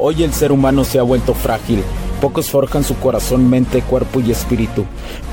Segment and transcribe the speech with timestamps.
[0.00, 1.82] Hoy el ser humano se ha vuelto frágil.
[2.20, 4.84] Pocos forjan su corazón, mente, cuerpo y espíritu.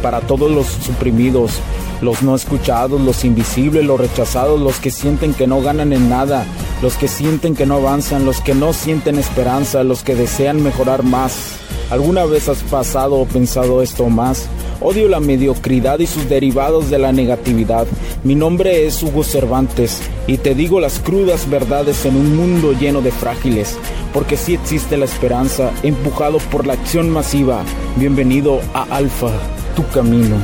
[0.01, 1.60] Para todos los suprimidos,
[2.01, 6.46] los no escuchados, los invisibles, los rechazados, los que sienten que no ganan en nada,
[6.81, 11.03] los que sienten que no avanzan, los que no sienten esperanza, los que desean mejorar
[11.03, 11.57] más.
[11.89, 14.47] ¿Alguna vez has pasado o pensado esto más?
[14.81, 17.88] Odio la mediocridad y sus derivados de la negatividad.
[18.23, 23.01] Mi nombre es Hugo Cervantes y te digo las crudas verdades en un mundo lleno
[23.01, 23.77] de frágiles,
[24.13, 27.63] porque sí existe la esperanza, empujado por la acción masiva.
[27.98, 29.31] Bienvenido a Alfa,
[29.75, 30.35] tu camino.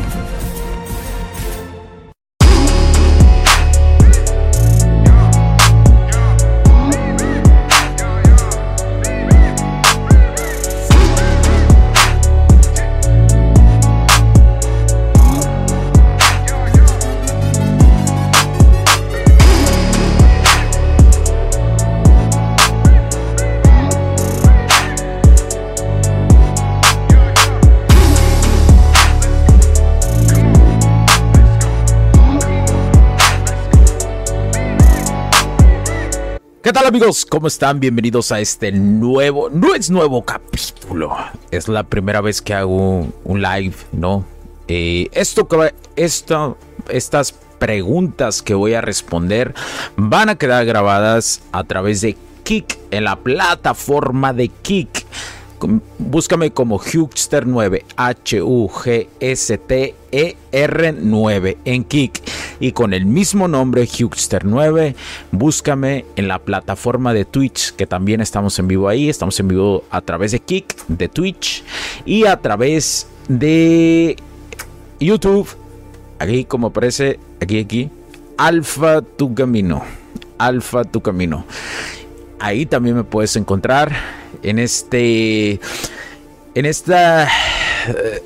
[36.91, 37.25] Amigos?
[37.25, 37.79] ¿Cómo están?
[37.79, 41.15] Bienvenidos a este nuevo, no es nuevo capítulo,
[41.49, 44.25] es la primera vez que hago un live, ¿no?
[44.67, 45.47] Eh, esto,
[45.95, 46.57] esto,
[46.89, 49.53] estas preguntas que voy a responder
[49.95, 55.05] van a quedar grabadas a través de Kik, en la plataforma de Kik.
[55.97, 58.51] Búscame como Hugster9, H-U-G-S-T-E-R
[60.91, 62.21] 9 en Kik.
[62.61, 64.93] Y con el mismo nombre, Hugster9,
[65.31, 69.09] búscame en la plataforma de Twitch, que también estamos en vivo ahí.
[69.09, 71.63] Estamos en vivo a través de Kik, de Twitch
[72.05, 74.15] y a través de
[74.99, 75.49] YouTube.
[76.19, 77.89] Aquí, como aparece, aquí, aquí,
[78.37, 79.83] Alfa Tu Camino.
[80.37, 81.45] Alfa Tu Camino.
[82.39, 83.91] Ahí también me puedes encontrar
[84.43, 85.59] en este.
[86.53, 87.25] En esta.
[87.25, 88.23] Eh,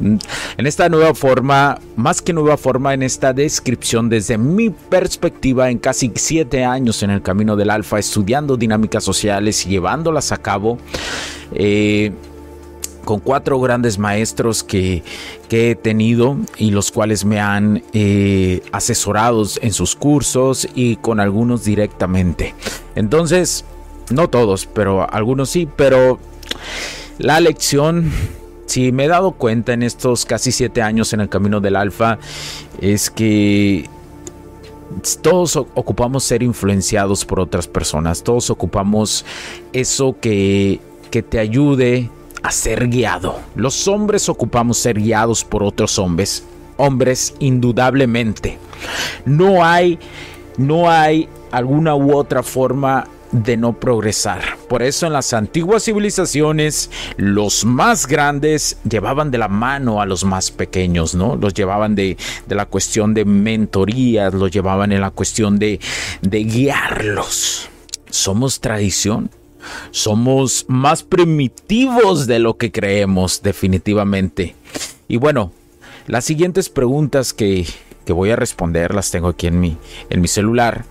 [0.00, 5.78] en esta nueva forma, más que nueva forma, en esta descripción desde mi perspectiva en
[5.78, 10.78] casi siete años en el camino del alfa, estudiando dinámicas sociales y llevándolas a cabo.
[11.54, 12.12] Eh,
[13.04, 15.02] con cuatro grandes maestros que,
[15.50, 21.64] he tenido y los cuales me han eh, asesorado en sus cursos y con algunos
[21.64, 22.54] directamente.
[22.94, 23.66] Entonces,
[24.10, 26.18] no todos, pero algunos sí, pero
[27.18, 28.10] la lección
[28.72, 32.18] si me he dado cuenta en estos casi siete años en el camino del alfa,
[32.80, 33.86] es que
[35.20, 39.26] todos ocupamos ser influenciados por otras personas, todos ocupamos
[39.74, 40.80] eso que,
[41.10, 42.08] que te ayude
[42.42, 43.40] a ser guiado.
[43.56, 46.42] Los hombres ocupamos ser guiados por otros hombres,
[46.78, 48.56] hombres indudablemente.
[49.26, 49.98] No hay,
[50.56, 54.61] no hay alguna u otra forma de no progresar.
[54.72, 60.24] Por eso en las antiguas civilizaciones los más grandes llevaban de la mano a los
[60.24, 61.36] más pequeños, ¿no?
[61.36, 62.16] Los llevaban de,
[62.48, 65.78] la cuestión de mentorías, los llevaban en la cuestión de,
[66.22, 67.68] de guiarlos.
[68.08, 69.28] Somos tradición.
[69.90, 74.56] Somos más primitivos de lo que creemos, definitivamente.
[75.06, 75.52] Y bueno,
[76.06, 77.66] las siguientes preguntas que,
[78.06, 79.76] que voy a responder las tengo aquí en mi,
[80.08, 80.86] en mi celular.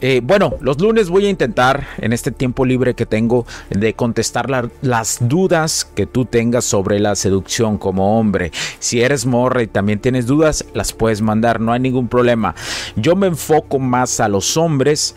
[0.00, 4.50] Eh, bueno, los lunes voy a intentar, en este tiempo libre que tengo, de contestar
[4.82, 8.52] las dudas que tú tengas sobre la seducción como hombre.
[8.78, 12.54] Si eres morra y también tienes dudas, las puedes mandar, no hay ningún problema.
[12.96, 15.14] Yo me enfoco más a los hombres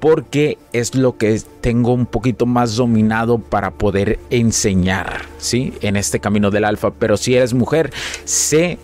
[0.00, 5.72] porque es lo que tengo un poquito más dominado para poder enseñar, ¿sí?
[5.80, 6.90] En este camino del alfa.
[6.90, 7.92] Pero si eres mujer,
[8.24, 8.78] sé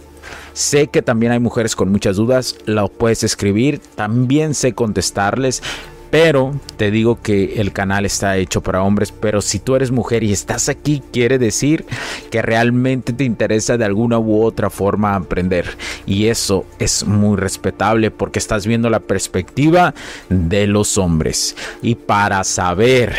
[0.52, 5.62] Sé que también hay mujeres con muchas dudas, lo puedes escribir, también sé contestarles.
[6.12, 10.22] Pero te digo que el canal está hecho para hombres, pero si tú eres mujer
[10.22, 11.86] y estás aquí, quiere decir
[12.30, 15.64] que realmente te interesa de alguna u otra forma aprender.
[16.04, 19.94] Y eso es muy respetable porque estás viendo la perspectiva
[20.28, 21.56] de los hombres.
[21.80, 23.16] Y para saber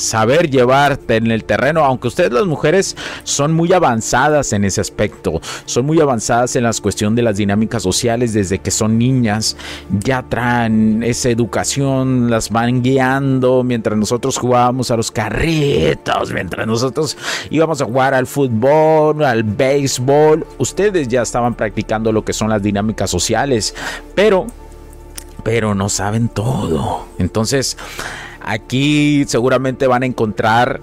[0.00, 5.40] saber llevarte en el terreno, aunque ustedes las mujeres son muy avanzadas en ese aspecto,
[5.66, 9.56] son muy avanzadas en la cuestión de las dinámicas sociales desde que son niñas,
[9.90, 17.16] ya traen esa educación, las van guiando mientras nosotros jugábamos a los carritos, mientras nosotros
[17.50, 22.62] íbamos a jugar al fútbol, al béisbol, ustedes ya estaban practicando lo que son las
[22.62, 23.74] dinámicas sociales,
[24.14, 24.46] pero
[25.42, 27.06] pero no saben todo.
[27.18, 27.76] Entonces,
[28.40, 30.80] Aquí seguramente van a encontrar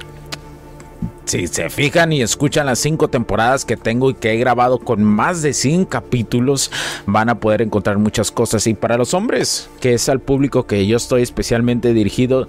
[1.26, 5.04] si se fijan y escuchan las cinco temporadas que tengo y que he grabado con
[5.04, 6.72] más de 100 capítulos,
[7.06, 8.66] van a poder encontrar muchas cosas.
[8.68, 12.48] Y para los hombres, que es al público que yo estoy especialmente dirigido,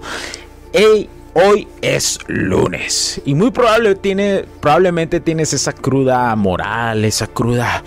[1.33, 3.21] Hoy es lunes.
[3.23, 7.83] Y muy probable tiene, probablemente tienes esa cruda moral, esa cruda,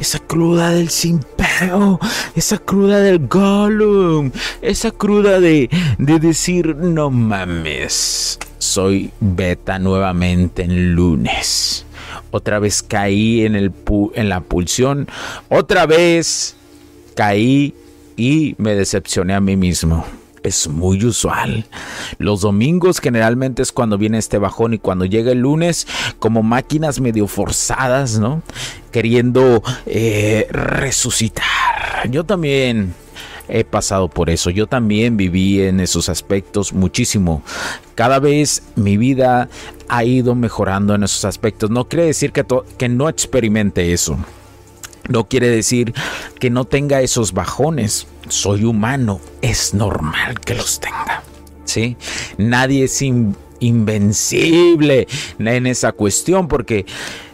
[0.00, 2.00] esa cruda del simpeo,
[2.34, 4.30] esa cruda del Gollum,
[4.62, 11.84] esa cruda de, de decir no mames, soy beta nuevamente en lunes.
[12.30, 13.72] Otra vez caí en, el
[14.14, 15.06] en la pulsión,
[15.48, 16.56] otra vez
[17.14, 17.74] caí
[18.16, 20.06] y me decepcioné a mí mismo
[20.46, 21.66] es muy usual.
[22.18, 25.86] Los domingos generalmente es cuando viene este bajón y cuando llega el lunes
[26.18, 28.42] como máquinas medio forzadas, ¿no?
[28.90, 32.08] Queriendo eh, resucitar.
[32.10, 32.94] Yo también
[33.48, 34.50] he pasado por eso.
[34.50, 37.42] Yo también viví en esos aspectos muchísimo.
[37.94, 39.48] Cada vez mi vida
[39.88, 41.70] ha ido mejorando en esos aspectos.
[41.70, 42.44] No quiere decir que,
[42.78, 44.18] que no experimente eso.
[45.08, 45.94] No quiere decir
[46.38, 48.06] que no tenga esos bajones.
[48.28, 51.22] Soy humano, es normal que los tenga.
[51.64, 51.96] ¿Sí?
[52.38, 53.02] Nadie es
[53.60, 55.08] invencible
[55.38, 56.86] en esa cuestión porque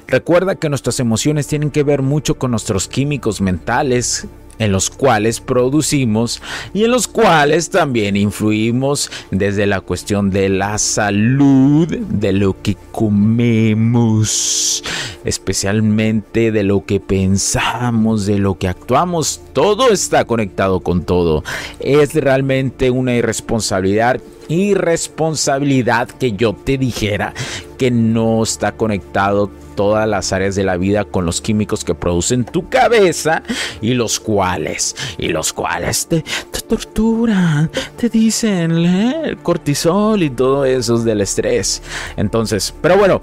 [0.06, 4.26] recuerda que nuestras emociones tienen que ver mucho con nuestros químicos mentales
[4.58, 6.40] en los cuales producimos
[6.72, 12.76] y en los cuales también influimos desde la cuestión de la salud, de lo que
[12.92, 14.84] comemos,
[15.24, 19.40] especialmente de lo que pensamos, de lo que actuamos.
[19.52, 21.42] Todo está conectado con todo.
[21.80, 27.34] Es realmente una irresponsabilidad irresponsabilidad que yo te dijera
[27.78, 32.44] que no está conectado todas las áreas de la vida con los químicos que producen
[32.44, 33.42] tu cabeza
[33.80, 36.22] y los cuales, y los cuales te,
[36.68, 41.82] torturan, te dicen el cortisol y todo eso del estrés.
[42.16, 43.20] Entonces, pero bueno,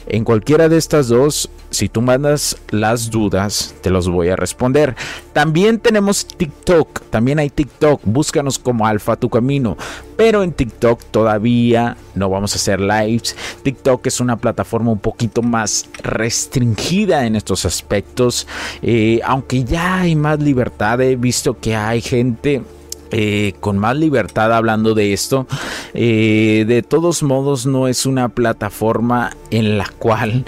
[0.07, 4.95] en cualquiera de estas dos si tú mandas las dudas, te los voy a responder.
[5.33, 9.77] También tenemos TikTok, también hay TikTok, búscanos como Alfa Tu Camino,
[10.17, 13.35] pero en TikTok todavía no vamos a hacer lives.
[13.63, 18.47] TikTok es una plataforma un poquito más restringida en estos aspectos,
[18.81, 22.63] eh, aunque ya hay más libertad, he visto que hay gente...
[23.11, 25.47] Eh, con más libertad hablando de esto.
[25.95, 30.45] Eh, de todos modos, no es una plataforma en la cual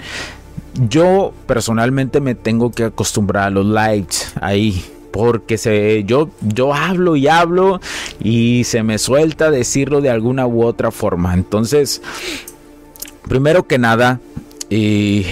[0.88, 4.84] yo personalmente me tengo que acostumbrar a los likes ahí.
[5.10, 7.82] Porque se, yo, yo hablo y hablo
[8.18, 11.34] y se me suelta decirlo de alguna u otra forma.
[11.34, 12.00] Entonces,
[13.28, 14.20] primero que nada,
[14.70, 15.26] eh,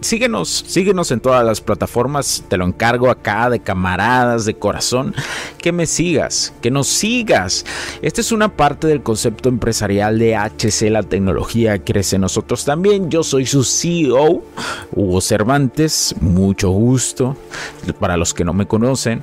[0.00, 5.14] síguenos, síguenos en todas las plataformas, te lo encargo acá de camaradas, de corazón,
[5.58, 7.64] que me sigas, que nos sigas.
[8.02, 13.10] Esta es una parte del concepto empresarial de HC, la tecnología crece nosotros también.
[13.10, 14.42] Yo soy su CEO,
[14.92, 17.36] Hugo Cervantes, mucho gusto
[17.98, 19.22] para los que no me conocen.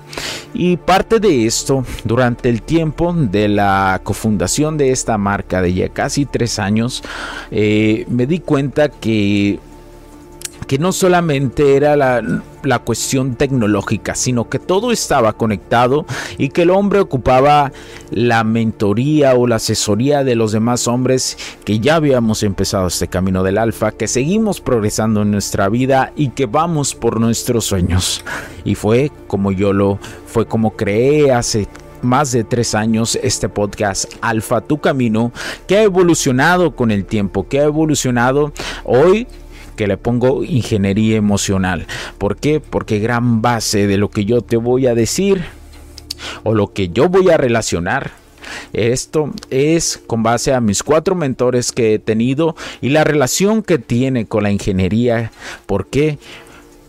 [0.54, 5.90] Y parte de esto, durante el tiempo de la cofundación de esta marca de ya
[5.90, 7.04] casi tres años,
[7.52, 9.60] eh, me di cuenta que
[10.70, 16.06] que no solamente era la, cuestión tecnológica, sino que todo estaba conectado
[16.38, 17.72] y que el hombre ocupaba
[18.12, 23.42] la mentoría o la asesoría de los demás hombres que ya habíamos empezado este camino
[23.42, 28.24] del alfa, que seguimos progresando en nuestra vida y que vamos por nuestros sueños.
[28.64, 29.98] Y fue como yo lo,
[30.28, 31.68] fue como creé hace
[32.04, 35.32] más de tres años este podcast Alfa Tu Camino
[35.66, 39.28] que ha evolucionado con el tiempo, que ha evolucionado hoy
[39.80, 41.88] que le pongo ingeniería emocional.
[42.18, 42.60] ¿Por qué?
[42.60, 45.46] Porque gran base de lo que yo te voy a decir
[46.44, 48.12] o lo que yo voy a relacionar
[48.74, 53.80] esto es con base a mis cuatro mentores que he tenido y la relación que
[53.80, 55.32] tiene con la ingeniería.
[55.66, 56.20] ¿Por qué?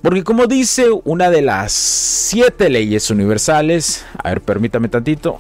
[0.03, 5.39] Porque como dice una de las siete leyes universales, a ver, permítame tantito.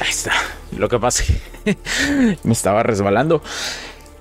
[0.00, 0.30] Ahí está.
[0.78, 1.24] Lo que pasa
[2.44, 3.42] me estaba resbalando.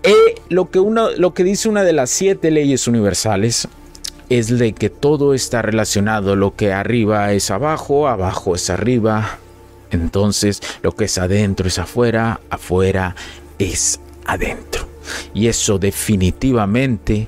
[0.03, 3.67] Eh, lo, que lo que dice una de las siete leyes universales
[4.29, 6.35] es de que todo está relacionado.
[6.35, 9.37] Lo que arriba es abajo, abajo es arriba.
[9.91, 13.15] Entonces, lo que es adentro es afuera, afuera
[13.59, 14.87] es adentro.
[15.33, 17.27] Y eso definitivamente,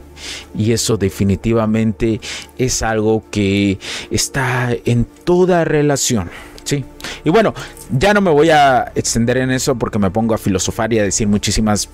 [0.58, 2.20] y eso definitivamente
[2.58, 3.78] es algo que
[4.10, 6.30] está en toda relación.
[6.64, 6.84] Sí.
[7.24, 7.54] Y bueno,
[7.92, 11.04] ya no me voy a extender en eso porque me pongo a filosofar y a
[11.04, 11.90] decir muchísimas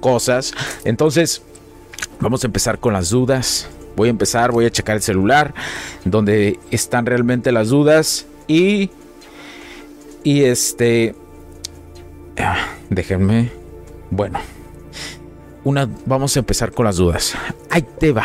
[0.00, 0.54] cosas.
[0.84, 1.42] Entonces,
[2.20, 3.68] vamos a empezar con las dudas.
[3.96, 5.54] Voy a empezar, voy a checar el celular
[6.04, 8.90] donde están realmente las dudas y
[10.22, 11.14] y este
[12.38, 12.58] ah,
[12.90, 13.50] déjenme.
[14.10, 14.38] Bueno,
[15.64, 17.34] una vamos a empezar con las dudas.
[17.70, 18.24] Ahí te va.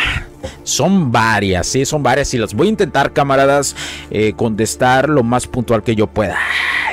[0.64, 3.76] Son varias, sí, son varias y las voy a intentar, camaradas,
[4.12, 6.38] eh, contestar lo más puntual que yo pueda.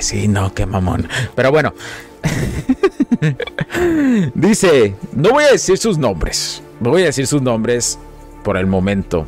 [0.01, 1.09] Sí, no, qué mamón.
[1.35, 1.75] Pero bueno,
[4.35, 6.62] Dice, no voy a decir sus nombres.
[6.81, 7.99] No voy a decir sus nombres
[8.43, 9.27] por el momento.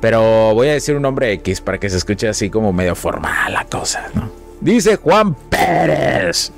[0.00, 3.52] Pero voy a decir un nombre X para que se escuche así como medio formal
[3.52, 4.10] la cosa,
[4.60, 6.50] Dice Juan Pérez.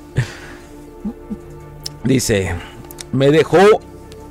[2.03, 2.55] Dice,
[3.11, 3.59] me dejó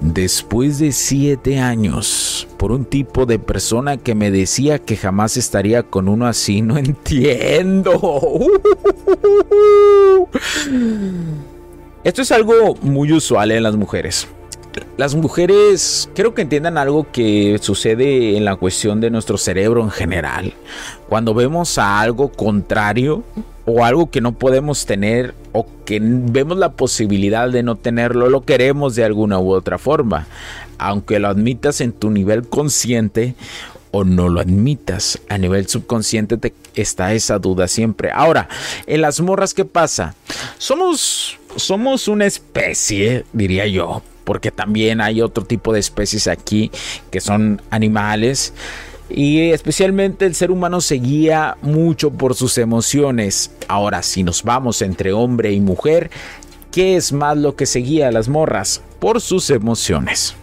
[0.01, 5.83] después de siete años por un tipo de persona que me decía que jamás estaría
[5.83, 6.63] con uno así.
[6.63, 8.01] No entiendo.
[12.05, 14.29] Esto es algo muy usual en las mujeres.
[14.97, 19.91] Las mujeres creo que entiendan algo que sucede en la cuestión de nuestro cerebro en
[19.91, 20.53] general.
[21.09, 23.25] Cuando vemos a algo contrario
[23.65, 28.45] o algo que no podemos tener o que vemos la posibilidad de no tenerlo, lo
[28.45, 30.27] queremos de alguna u otra forma.
[30.79, 33.35] Aunque lo admitas en tu nivel consciente
[33.91, 35.19] o no lo admitas.
[35.29, 38.11] A nivel subconsciente te está esa duda siempre.
[38.13, 38.49] Ahora,
[38.87, 40.15] en las morras, ¿qué pasa?
[40.59, 46.71] Somos, somos una especie, diría yo, porque también hay otro tipo de especies aquí
[47.11, 48.53] que son animales.
[49.11, 53.51] Y especialmente el ser humano se guía mucho por sus emociones.
[53.67, 56.11] Ahora, si nos vamos entre hombre y mujer,
[56.71, 58.83] ¿qué es más lo que se guía a las morras?
[59.01, 60.35] Por sus emociones.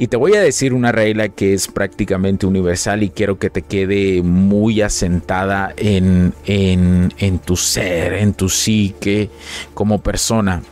[0.00, 3.60] Y te voy a decir una regla que es prácticamente universal y quiero que te
[3.60, 9.28] quede muy asentada en, en, en tu ser, en tu psique
[9.74, 10.62] como persona.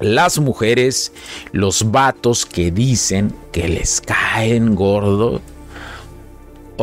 [0.00, 1.12] Las mujeres,
[1.52, 5.42] los vatos que dicen que les caen gordo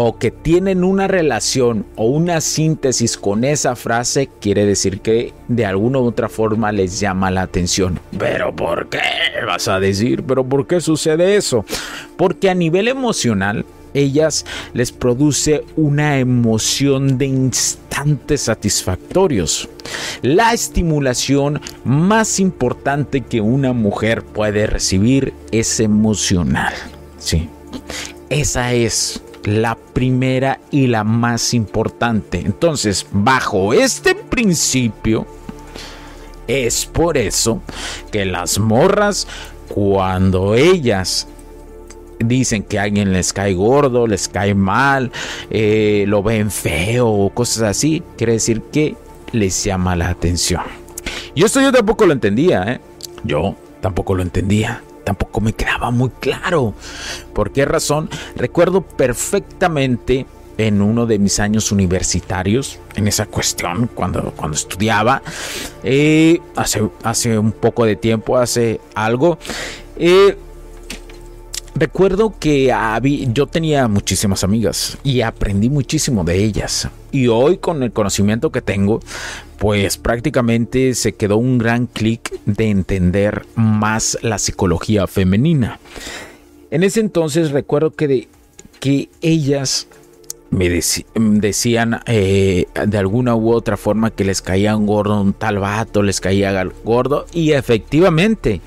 [0.01, 5.65] o que tienen una relación o una síntesis con esa frase, quiere decir que de
[5.65, 8.00] alguna u otra forma les llama la atención.
[8.18, 9.01] Pero ¿por qué?
[9.46, 11.65] Vas a decir, pero ¿por qué sucede eso?
[12.15, 19.68] Porque a nivel emocional, ellas les produce una emoción de instantes satisfactorios.
[20.22, 26.74] La estimulación más importante que una mujer puede recibir es emocional.
[27.18, 27.50] Sí.
[28.29, 32.39] Esa es la primera y la más importante.
[32.39, 35.25] Entonces, bajo este principio,
[36.48, 37.62] es por eso
[38.12, 39.27] que las morras,
[39.67, 41.27] cuando ellas
[42.19, 45.12] dicen que a alguien les cae gordo, les cae mal,
[45.50, 48.96] eh, lo ven feo o cosas así, quiere decir que
[49.31, 50.63] les llama la atención.
[51.36, 52.81] Y esto yo tampoco lo entendía, ¿eh?
[53.24, 56.75] Yo tampoco lo entendía tampoco me quedaba muy claro.
[57.34, 58.12] ¿Por qué razón?
[58.36, 60.28] Recuerdo perfectamente
[60.60, 65.24] en uno de mis años universitarios, en esa cuestión, cuando, cuando estudiaba,
[65.84, 69.39] eh, hace, hace un poco de tiempo, hace algo,
[69.98, 70.38] eh,
[71.80, 72.74] recuerdo que
[73.32, 76.90] yo tenía muchísimas amigas y aprendí muchísimo de ellas.
[77.12, 79.00] Y hoy con el conocimiento que tengo,
[79.58, 85.80] pues prácticamente se quedó un gran clic de entender más la psicología femenina.
[86.70, 88.28] En ese entonces recuerdo que,
[88.80, 89.88] que ellas
[90.52, 95.60] me decían eh, de alguna u otra forma que les caía un gordo un tal
[95.60, 98.62] vato, les caía gordo y efectivamente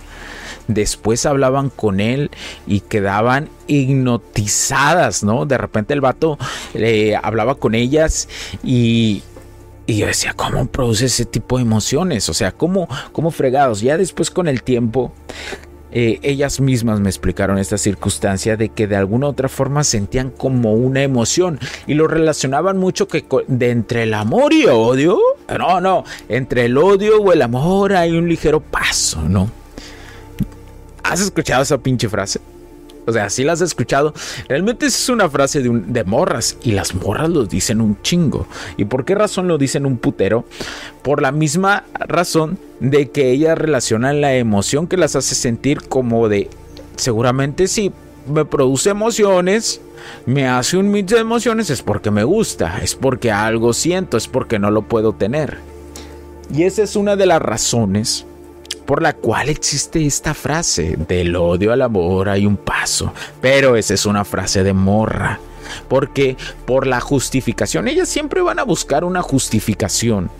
[0.74, 2.30] después hablaban con él
[2.66, 5.46] y quedaban hipnotizadas, ¿no?
[5.46, 6.38] De repente el vato
[6.74, 8.28] le hablaba con ellas
[8.62, 9.22] y,
[9.86, 12.28] y yo decía, ¿cómo produce ese tipo de emociones?
[12.28, 13.80] O sea, ¿cómo, cómo fregados?
[13.80, 15.12] Ya después con el tiempo,
[15.94, 20.72] eh, ellas mismas me explicaron esta circunstancia de que de alguna otra forma sentían como
[20.72, 25.18] una emoción y lo relacionaban mucho que de entre el amor y odio.
[25.58, 29.50] No, no, entre el odio o el amor hay un ligero paso, ¿no?
[31.12, 32.40] ¿Has escuchado esa pinche frase?
[33.04, 34.14] O sea, sí las has escuchado.
[34.48, 38.46] Realmente es una frase de, de morras y las morras lo dicen un chingo.
[38.78, 40.46] ¿Y por qué razón lo dicen un putero?
[41.02, 46.30] Por la misma razón de que ellas relacionan la emoción que las hace sentir como
[46.30, 46.48] de,
[46.96, 47.92] seguramente sí,
[48.26, 49.82] me produce emociones,
[50.24, 54.28] me hace un mix de emociones, es porque me gusta, es porque algo siento, es
[54.28, 55.58] porque no lo puedo tener.
[56.50, 58.24] Y esa es una de las razones
[58.86, 63.94] por la cual existe esta frase, del odio al amor hay un paso, pero esa
[63.94, 65.38] es una frase de morra.
[65.88, 66.36] Porque
[66.66, 70.30] por la justificación, ellas siempre van a buscar una justificación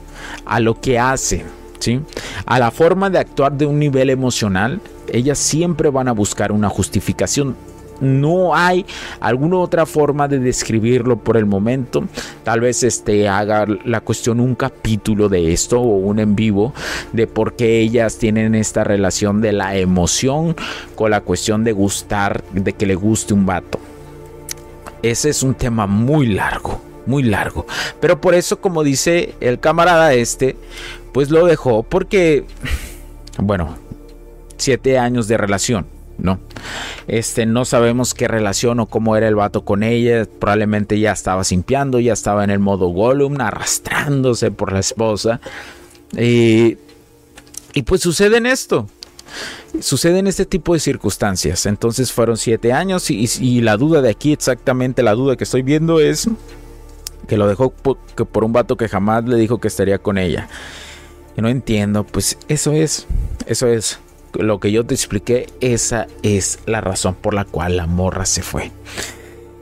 [0.44, 1.44] a lo que hacen,
[1.78, 2.00] ¿sí?
[2.44, 6.68] A la forma de actuar de un nivel emocional, ellas siempre van a buscar una
[6.68, 7.56] justificación
[8.02, 8.85] no hay
[9.21, 12.04] alguna otra forma de describirlo por el momento.
[12.42, 16.75] Tal vez este haga la cuestión un capítulo de esto o un en vivo
[17.12, 20.56] de por qué ellas tienen esta relación de la emoción
[20.97, 23.78] con la cuestión de gustar, de que le guste un vato.
[25.02, 27.66] Ese es un tema muy largo, muy largo.
[28.00, 30.56] Pero por eso, como dice el camarada este,
[31.12, 32.44] pues lo dejó porque,
[33.38, 33.76] bueno,
[34.56, 36.40] siete años de relación ¿no?
[37.07, 40.26] Este, no sabemos qué relación o cómo era el vato con ella.
[40.38, 45.40] Probablemente ya estaba simpiando, ya estaba en el modo Gollum, arrastrándose por la esposa.
[46.16, 46.78] Y,
[47.75, 48.87] y pues sucede en esto.
[49.81, 51.66] Sucede en este tipo de circunstancias.
[51.66, 55.62] Entonces fueron siete años y, y, la duda de aquí, exactamente la duda que estoy
[55.62, 56.28] viendo es
[57.26, 60.19] que lo dejó por, que por un vato que jamás le dijo que estaría con
[60.19, 60.49] ella.
[61.37, 63.07] Y no entiendo, pues eso es,
[63.47, 63.99] eso es
[64.34, 68.42] lo que yo te expliqué, esa es la razón por la cual la morra se
[68.42, 68.70] fue.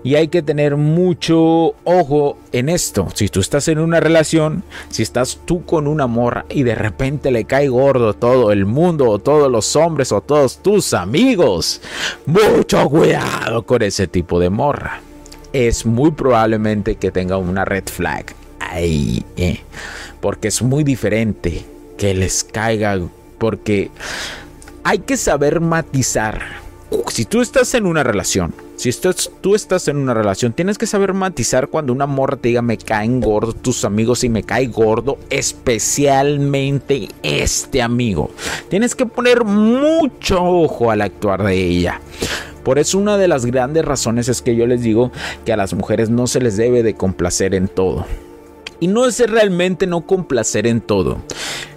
[0.02, 3.08] Y hay que tener mucho ojo en esto.
[3.14, 7.30] Si tú estás en una relación, si estás tú con una morra y de repente
[7.30, 11.82] le cae gordo todo el mundo o todos los hombres o todos tus amigos,
[12.24, 15.00] mucho cuidado con ese tipo de morra.
[15.52, 19.60] Es muy probablemente que tenga una red flag ahí, ¿eh?
[20.20, 21.64] porque es muy diferente
[21.98, 22.98] que les caiga,
[23.38, 23.90] porque
[24.84, 26.40] hay que saber matizar.
[27.08, 28.90] Si tú estás en una relación, si
[29.40, 32.78] tú estás en una relación, tienes que saber matizar cuando una morra te diga me
[32.78, 38.30] caen gordo tus amigos y me cae gordo especialmente este amigo.
[38.68, 42.00] Tienes que poner mucho ojo al actuar de ella.
[42.64, 45.12] Por eso una de las grandes razones es que yo les digo
[45.44, 48.04] que a las mujeres no se les debe de complacer en todo.
[48.80, 51.18] Y no es realmente no complacer en todo.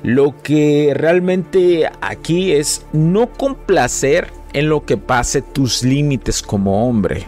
[0.01, 7.27] Lo que realmente aquí es no complacer en lo que pase tus límites como hombre.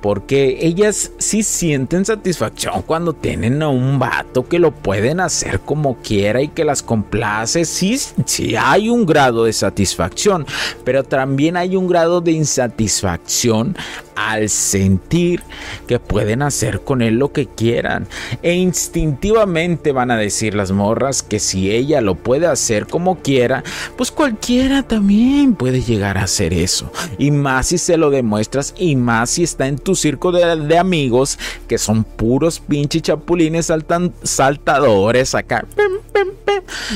[0.00, 5.96] Porque ellas sí sienten satisfacción cuando tienen a un vato que lo pueden hacer como
[5.96, 7.64] quiera y que las complace.
[7.64, 10.44] Sí, sí hay un grado de satisfacción,
[10.84, 13.78] pero también hay un grado de insatisfacción
[14.16, 15.42] al sentir
[15.86, 18.06] que pueden hacer con él lo que quieran.
[18.42, 23.64] E instintivamente van a decir las morras que si ella lo puede hacer como quiera,
[23.96, 26.90] pues cualquiera también puede llegar a hacer eso.
[27.18, 31.38] Y más si se lo demuestras y más si está en tu círculo de, amigos
[31.68, 33.72] que son puros pinches chapulines
[34.22, 35.64] saltadores acá.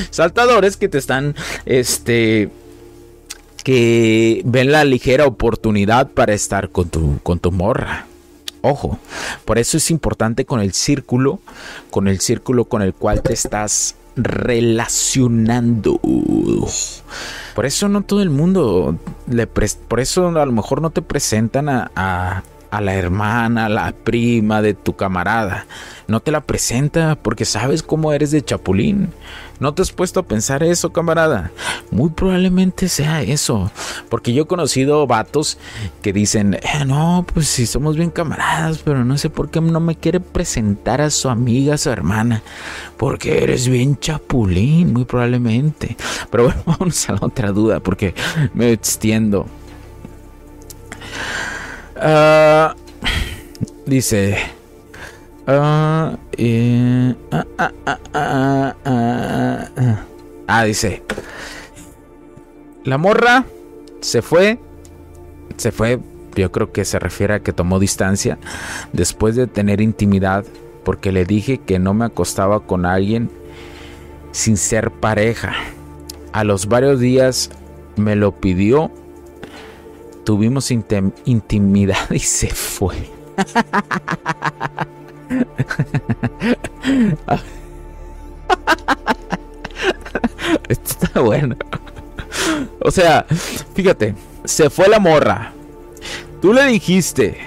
[0.09, 2.49] Saltadores que te están, este
[3.63, 8.05] que ven la ligera oportunidad para estar con tu, con tu morra.
[8.61, 8.99] Ojo,
[9.45, 11.39] por eso es importante con el círculo,
[11.89, 15.99] con el círculo con el cual te estás relacionando.
[17.55, 21.69] Por eso no todo el mundo le por eso a lo mejor no te presentan
[21.69, 25.65] a a la hermana, a la prima de tu camarada.
[26.07, 29.09] No te la presenta porque sabes cómo eres de chapulín.
[29.59, 31.51] ¿No te has puesto a pensar eso, camarada?
[31.91, 33.71] Muy probablemente sea eso.
[34.07, 35.57] Porque yo he conocido vatos
[36.01, 39.79] que dicen, eh, no, pues si somos bien camaradas, pero no sé por qué no
[39.81, 42.41] me quiere presentar a su amiga, a su hermana.
[42.97, 45.97] Porque eres bien chapulín, muy probablemente.
[46.29, 48.13] Pero bueno, vamos a la otra duda porque
[48.53, 49.45] me extiendo.
[51.97, 52.73] Uh,
[53.85, 54.58] dice.
[55.49, 57.43] Uh, eh, uh,
[60.47, 61.01] ah, dice.
[62.83, 63.45] La morra
[63.99, 64.59] se fue.
[65.57, 65.99] Se fue.
[66.35, 68.37] Yo creo que se refiere a que tomó distancia
[68.93, 70.45] después de tener intimidad
[70.85, 73.31] porque le dije que no me acostaba con alguien
[74.31, 75.55] sin ser pareja.
[76.31, 77.49] A los varios días
[77.95, 78.91] me lo pidió
[80.29, 83.09] tuvimos intimidad y se fue.
[90.67, 91.55] Está bueno.
[92.81, 93.25] O sea,
[93.73, 94.13] fíjate,
[94.45, 95.53] se fue la morra.
[96.41, 97.37] Tú le dijiste.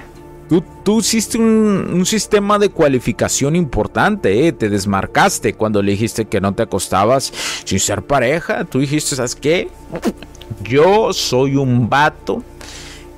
[0.49, 4.53] Tú, tú hiciste un, sistema de cualificación importante, ¿eh?
[4.53, 7.33] te desmarcaste cuando le dijiste que no te acostabas
[7.65, 8.67] sin ser pareja.
[8.67, 9.71] Tú dijiste, ¿sabes qué?
[10.63, 12.43] Yo soy un vato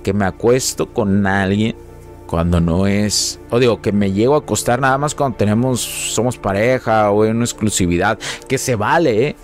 [0.05, 1.74] que me acuesto con alguien
[2.26, 6.37] cuando no es, o digo, que me llego a acostar nada más cuando tenemos, somos
[6.38, 9.37] pareja o en una exclusividad, que se vale, ¿eh?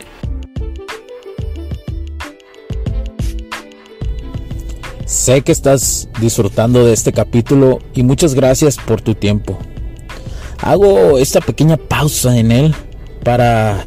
[5.07, 9.59] Sé que estás disfrutando de este capítulo y muchas gracias por tu tiempo.
[10.63, 12.75] Hago esta pequeña pausa en él
[13.25, 13.87] para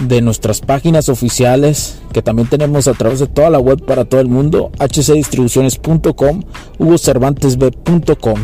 [0.00, 4.20] de nuestras páginas oficiales que también tenemos a través de toda la web para todo
[4.20, 6.42] el mundo, hcdistribuciones.com,
[6.78, 8.40] hugocervantesb.com.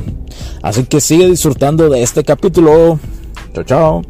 [0.63, 2.99] Así que sigue disfrutando de este capítulo.
[3.55, 4.03] Chao, chao.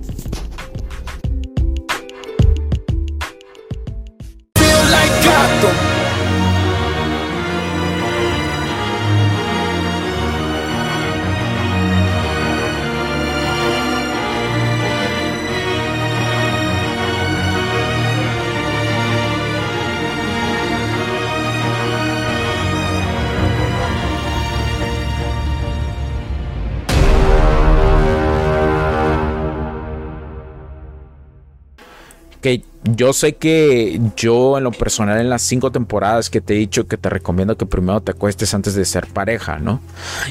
[33.01, 36.87] Yo sé que yo en lo personal en las cinco temporadas que te he dicho
[36.87, 39.81] que te recomiendo que primero te acuestes antes de ser pareja, ¿no?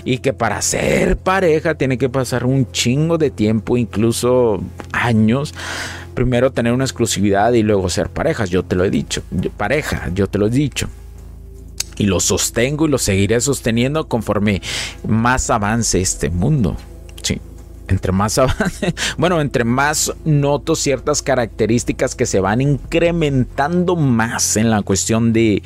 [0.04, 5.56] Y que para ser pareja tiene que pasar un chingo de tiempo, incluso años.
[6.14, 9.24] Primero tener una exclusividad y luego ser parejas, yo te lo he dicho.
[9.58, 10.90] pareja, yo te lo he dicho
[11.98, 14.62] y lo sostengo y lo seguiré sosteniendo conforme
[15.08, 16.78] más avance este mundo
[17.90, 18.40] entre más
[19.18, 25.64] bueno, entre más noto ciertas características que se van incrementando más en la cuestión de,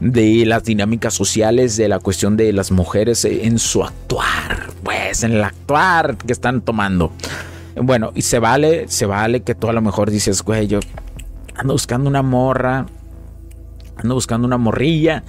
[0.00, 5.32] de las dinámicas sociales, de la cuestión de las mujeres en su actuar, pues en
[5.32, 7.12] el actuar que están tomando.
[7.76, 10.80] Bueno, y se vale, se vale que tú a lo mejor dices, güey, yo
[11.54, 12.86] ando buscando una morra,
[13.96, 15.22] ando buscando una morrilla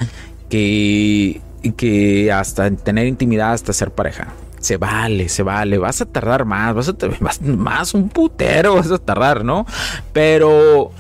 [0.50, 1.42] que,
[1.78, 6.74] que hasta tener intimidad, hasta ser pareja se vale, se vale, vas a tardar más,
[6.74, 9.66] vas a tardar más un putero, vas a tardar, ¿no?
[10.14, 10.92] Pero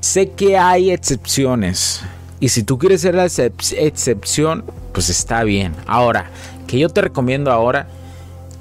[0.00, 2.02] sé que hay excepciones.
[2.38, 5.74] Y si tú quieres ser la excepción, pues está bien.
[5.86, 6.30] Ahora,
[6.66, 7.88] que yo te recomiendo ahora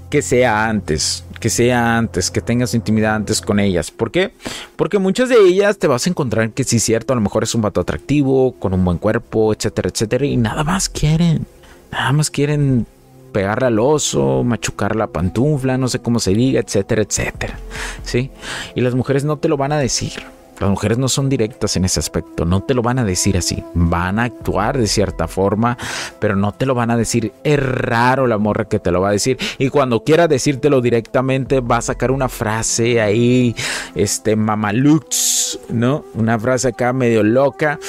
[0.09, 3.89] que sea antes, que sea antes, que tengas intimidad antes con ellas.
[3.89, 4.33] ¿Por qué?
[4.75, 7.55] Porque muchas de ellas te vas a encontrar que sí cierto, a lo mejor es
[7.55, 11.45] un vato atractivo, con un buen cuerpo, etcétera, etcétera, y nada más quieren.
[11.91, 12.85] Nada más quieren
[13.31, 17.59] pegarle al oso, machucar la pantufla, no sé cómo se diga, etcétera, etcétera.
[18.03, 18.31] ¿Sí?
[18.75, 20.23] Y las mujeres no te lo van a decir.
[20.59, 23.63] Las mujeres no son directas en ese aspecto, no te lo van a decir así.
[23.73, 25.77] Van a actuar de cierta forma,
[26.19, 27.31] pero no te lo van a decir.
[27.43, 29.37] Es raro la morra que te lo va a decir.
[29.57, 33.55] Y cuando quiera decírtelo directamente, va a sacar una frase ahí,
[33.95, 36.05] este, mamalux, ¿no?
[36.13, 37.79] Una frase acá medio loca,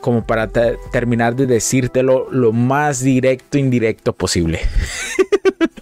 [0.00, 4.60] como para terminar de decírtelo lo más directo, indirecto posible.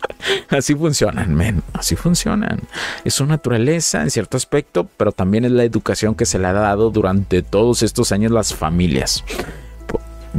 [0.48, 1.62] Así funcionan, men.
[1.72, 2.60] Así funcionan.
[3.04, 6.52] Es su naturaleza en cierto aspecto, pero también es la educación que se le ha
[6.52, 9.24] dado durante todos estos años las familias.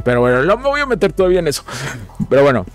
[0.04, 1.64] Pero bueno, no me voy a meter todavía en eso.
[2.30, 2.66] Pero bueno.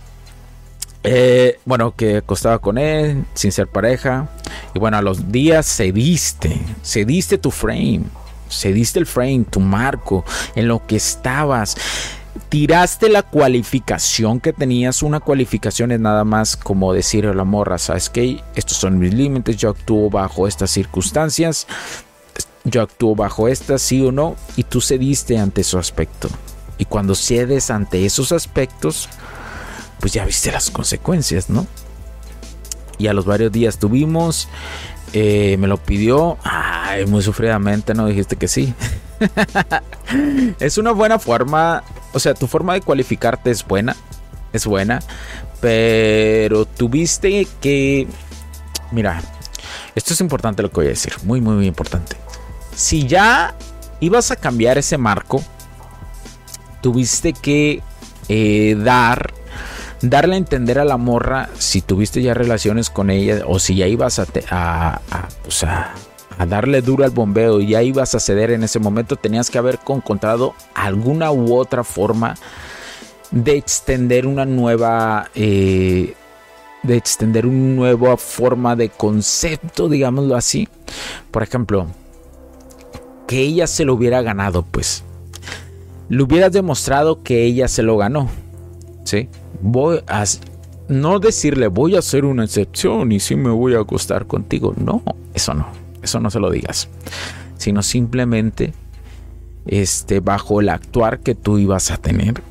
[1.07, 4.29] Eh, bueno, que acostaba con él sin ser pareja.
[4.75, 6.59] Y bueno, a los días cediste.
[6.83, 8.05] Cediste tu frame.
[8.51, 10.25] Cediste el frame, tu marco,
[10.55, 11.77] en lo que estabas
[12.49, 15.03] tiraste la cualificación que tenías.
[15.03, 19.15] Una cualificación es nada más como decir a la morra, sabes que estos son mis
[19.15, 21.67] límites, yo actúo bajo estas circunstancias,
[22.65, 26.29] yo actúo bajo estas, sí o no, y tú cediste ante su aspecto.
[26.79, 29.09] Y cuando cedes ante esos aspectos,
[30.01, 31.67] pues ya viste las consecuencias, ¿no?
[32.99, 34.49] Y a los varios días tuvimos,
[35.13, 38.07] eh, me lo pidió, ay, muy sufridamente, ¿no?
[38.07, 38.75] Dijiste que sí.
[40.61, 41.83] es una buena forma
[42.15, 43.95] o sea, tu forma de cualificarte es buena,
[44.53, 45.01] es buena,
[45.61, 48.07] pero tuviste que...
[48.93, 49.21] Mira,
[49.95, 52.17] esto es importante lo que voy a decir, muy, muy, muy importante.
[52.75, 53.55] Si ya
[54.01, 55.43] ibas a cambiar ese marco,
[56.81, 57.83] tuviste que
[58.29, 59.35] eh, dar
[60.01, 63.87] darle a entender a la morra si tuviste ya relaciones con ella o si ya
[63.87, 65.01] ibas a, a,
[65.43, 65.95] pues a,
[66.39, 69.59] a, darle duro al bombeo y ya ibas a ceder en ese momento, tenías que
[69.59, 72.35] haber encontrado alguna u otra forma
[73.31, 75.31] de extender una nueva...
[75.35, 76.15] Eh,
[76.83, 80.69] de extender una nueva forma de concepto, digámoslo así.
[81.31, 81.87] Por ejemplo,
[83.27, 85.03] que ella se lo hubiera ganado, pues.
[86.11, 88.29] Le hubieras demostrado que ella se lo ganó.
[89.05, 89.31] ¿Sí?
[89.63, 90.25] Voy a
[90.89, 94.75] no decirle voy a hacer una excepción y si me voy a acostar contigo.
[94.77, 95.84] No, eso no.
[96.05, 96.89] Eso no se lo digas.
[97.57, 98.73] Sino simplemente
[99.67, 102.43] este bajo el actuar que tú ibas a tener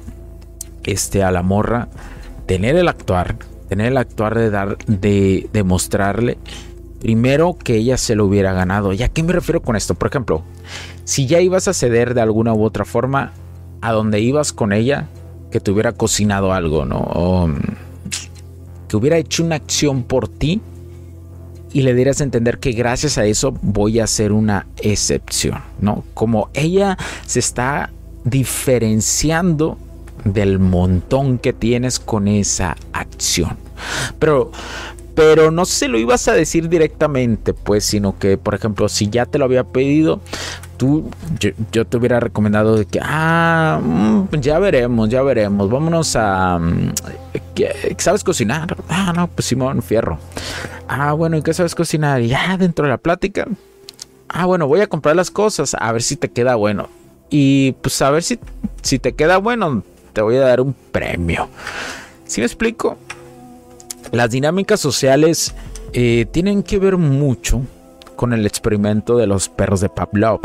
[0.84, 1.88] este a la morra
[2.48, 3.38] tener el actuar
[3.70, 6.40] tener el actuar de dar, de demostrarle
[7.04, 8.94] primero que ella se lo hubiera ganado.
[8.94, 9.94] ¿Y a qué me refiero con esto?
[9.94, 10.42] Por ejemplo,
[11.04, 13.34] si ya ibas a ceder de alguna u otra forma
[13.82, 15.10] a donde ibas con ella,
[15.52, 17.00] que te hubiera cocinado algo, ¿no?
[17.00, 17.60] O mm,
[18.88, 20.62] que hubiera hecho una acción por ti
[21.74, 26.04] y le dieras a entender que gracias a eso voy a hacer una excepción, ¿no?
[26.14, 27.90] Como ella se está
[28.24, 29.78] diferenciando
[30.24, 33.58] del montón que tienes con esa acción.
[34.20, 34.52] Pero,
[35.16, 39.26] pero no se lo ibas a decir directamente, pues, sino que, por ejemplo, si ya
[39.26, 40.22] te lo había pedido,
[40.78, 41.10] tú,
[41.72, 46.94] yo, te hubiera recomendado de que, ah, mm, ya veremos, ya veremos, vámonos a, mm,
[47.98, 48.76] ¿sabes cocinar?
[48.90, 50.20] Ah, no, pues Simón, fierro.
[50.88, 52.22] Ah, bueno, ¿y qué sabes cocinar?
[52.22, 53.48] Y ya dentro de la plática,
[54.30, 56.90] ah, bueno, voy a comprar las cosas, a ver si te queda bueno.
[57.30, 58.40] Y pues a ver si,
[58.82, 59.84] si te queda bueno,
[60.14, 61.50] te voy a dar un premio.
[62.26, 62.98] Si me explico?
[64.12, 65.56] Las dinámicas sociales
[65.94, 67.62] eh, tienen que ver mucho
[68.14, 70.42] con el experimento de los perros de Pavlov.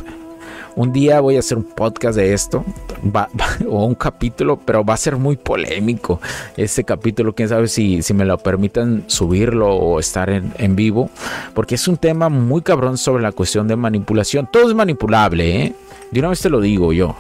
[0.76, 2.64] Un día voy a hacer un podcast de esto,
[3.68, 6.20] o un capítulo, pero va a ser muy polémico
[6.57, 7.35] ese capítulo.
[7.35, 11.11] Quién sabe si, si me lo permitan subirlo o estar en, en, vivo,
[11.54, 14.48] porque es un tema muy cabrón sobre la cuestión de manipulación.
[14.52, 15.74] Todo es manipulable, ¿eh?
[16.11, 17.16] De una vez te lo digo yo.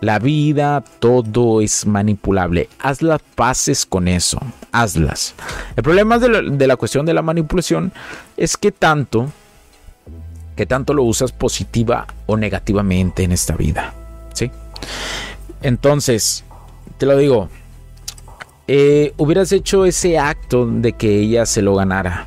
[0.00, 2.70] La vida, todo es manipulable.
[2.78, 4.40] Haz las paces con eso.
[4.72, 5.34] Hazlas.
[5.76, 7.92] El problema de la, cuestión de la manipulación
[8.38, 9.30] es que tanto,
[10.60, 13.94] que tanto lo usas positiva o negativamente en esta vida.
[14.34, 14.50] ¿Sí?
[15.62, 16.44] Entonces,
[16.98, 17.48] te lo digo,
[18.68, 22.26] eh, hubieras hecho ese acto de que ella se lo ganara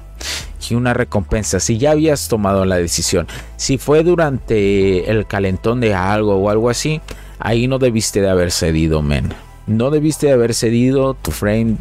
[0.67, 5.93] y una recompensa si ya habías tomado la decisión si fue durante el calentón de
[5.93, 7.02] algo o algo así
[7.38, 9.32] ahí no debiste de haber cedido, men.
[9.67, 11.76] No debiste de haber cedido, tu frame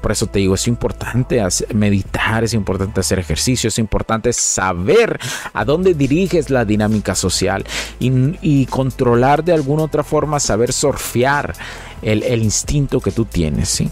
[0.00, 1.42] por eso te digo, es importante
[1.74, 5.18] meditar, es importante hacer ejercicio, es importante saber
[5.52, 7.64] a dónde diriges la dinámica social
[7.98, 11.54] y, controlar de alguna otra forma, saber surfear
[12.02, 13.90] el, instinto que tú tienes, ¿sí?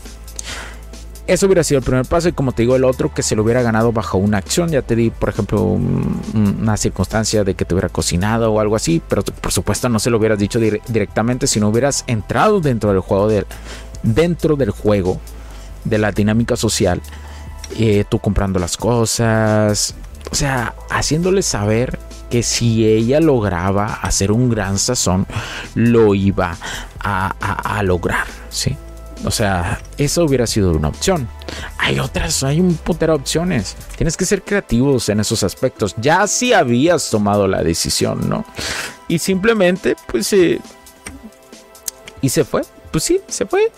[1.26, 3.42] Eso hubiera sido el primer paso y como te digo el otro que se lo
[3.42, 4.68] hubiera ganado bajo una acción.
[4.68, 9.00] Ya te di, por ejemplo, una circunstancia de que te hubiera cocinado o algo así,
[9.08, 13.00] pero por supuesto no se lo hubieras dicho directamente si no hubieras entrado dentro del
[13.00, 13.46] juego de,
[14.02, 15.18] dentro del juego
[15.85, 17.01] de la dinámica social.
[17.79, 19.94] Eh, tú comprando las cosas,
[20.31, 21.99] o sea, haciéndole saber
[22.31, 25.27] que si ella lograba hacer un gran sazón,
[25.75, 26.57] lo iba
[27.01, 27.29] a,
[27.79, 28.77] a lograr, ¿sí?
[29.25, 31.29] O sea, eso hubiera sido una opción.
[31.79, 33.77] Hay otras, hay un putero de opciones.
[33.97, 35.94] Tienes que ser creativos en esos aspectos.
[35.97, 38.44] Ya si habías tomado la decisión, ¿no?
[39.09, 40.61] Y simplemente, pues, eh,
[42.20, 42.62] y se fue.
[42.90, 43.73] Pues sí, se fue.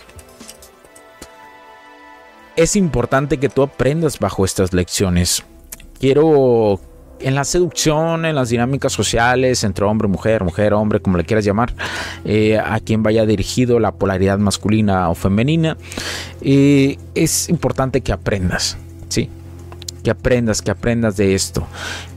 [2.57, 5.43] Es importante que tú aprendas bajo estas lecciones.
[5.99, 6.81] Quiero
[7.19, 11.45] en la seducción, en las dinámicas sociales entre hombre, mujer, mujer, hombre, como le quieras
[11.45, 11.71] llamar,
[12.25, 15.77] eh, a quien vaya dirigido la polaridad masculina o femenina,
[16.41, 18.75] eh, es importante que aprendas,
[19.07, 19.29] ¿sí?
[20.03, 21.67] Que aprendas, que aprendas de esto.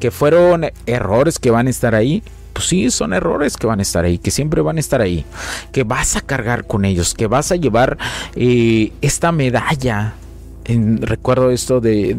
[0.00, 2.22] Que fueron errores que van a estar ahí,
[2.54, 5.26] pues sí, son errores que van a estar ahí, que siempre van a estar ahí,
[5.70, 7.98] que vas a cargar con ellos, que vas a llevar
[8.36, 10.14] eh, esta medalla
[11.00, 12.14] recuerdo esto de,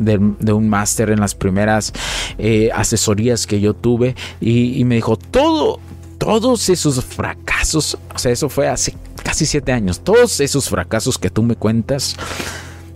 [0.54, 1.94] un máster en las primeras
[2.38, 5.80] eh, asesorías que yo tuve y, me dijo, todo,
[6.18, 11.30] todos esos fracasos, o sea, eso fue hace casi siete años, todos esos fracasos que
[11.30, 12.16] tú me cuentas,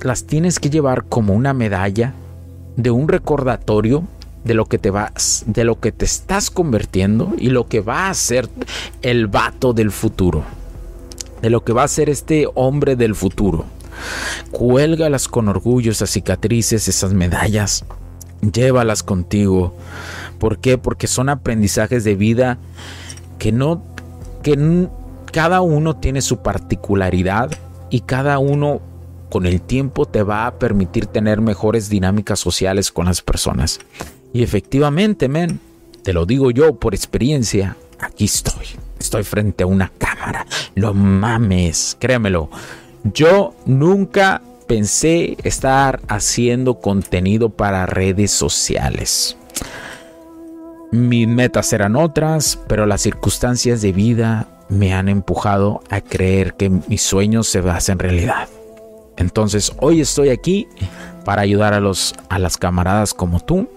[0.01, 2.13] las tienes que llevar como una medalla
[2.75, 4.03] de un recordatorio
[4.43, 8.09] de lo que te vas, de lo que te estás convirtiendo y lo que va
[8.09, 8.47] a ser
[9.01, 10.43] el vato del futuro,
[11.41, 13.65] de lo que va a ser este hombre del futuro.
[14.51, 17.85] Cuélgalas con orgullo esas cicatrices, esas medallas.
[18.41, 19.75] Llévalas contigo.
[20.39, 20.77] ¿Por qué?
[20.77, 22.57] Porque son aprendizajes de vida
[23.39, 23.83] que no
[24.43, 24.87] que
[25.31, 27.51] cada uno tiene su particularidad
[27.89, 28.79] y cada uno
[29.29, 33.79] con el tiempo te va a permitir tener mejores dinámicas sociales con las personas.
[34.33, 35.59] Y efectivamente, men,
[36.03, 38.67] te lo digo yo por experiencia, aquí estoy.
[38.99, 40.45] Estoy frente a una cámara.
[40.75, 42.49] Lo mames, créemelo.
[43.13, 49.37] Yo nunca pensé estar haciendo contenido para redes sociales.
[50.91, 56.71] Mis metas eran otras, pero las circunstancias de vida me han empujado a creer que
[56.71, 58.47] mis sueños se hacen realidad.
[59.17, 60.67] Entonces hoy estoy aquí
[61.25, 63.69] para ayudar a, los, a las camaradas como tú,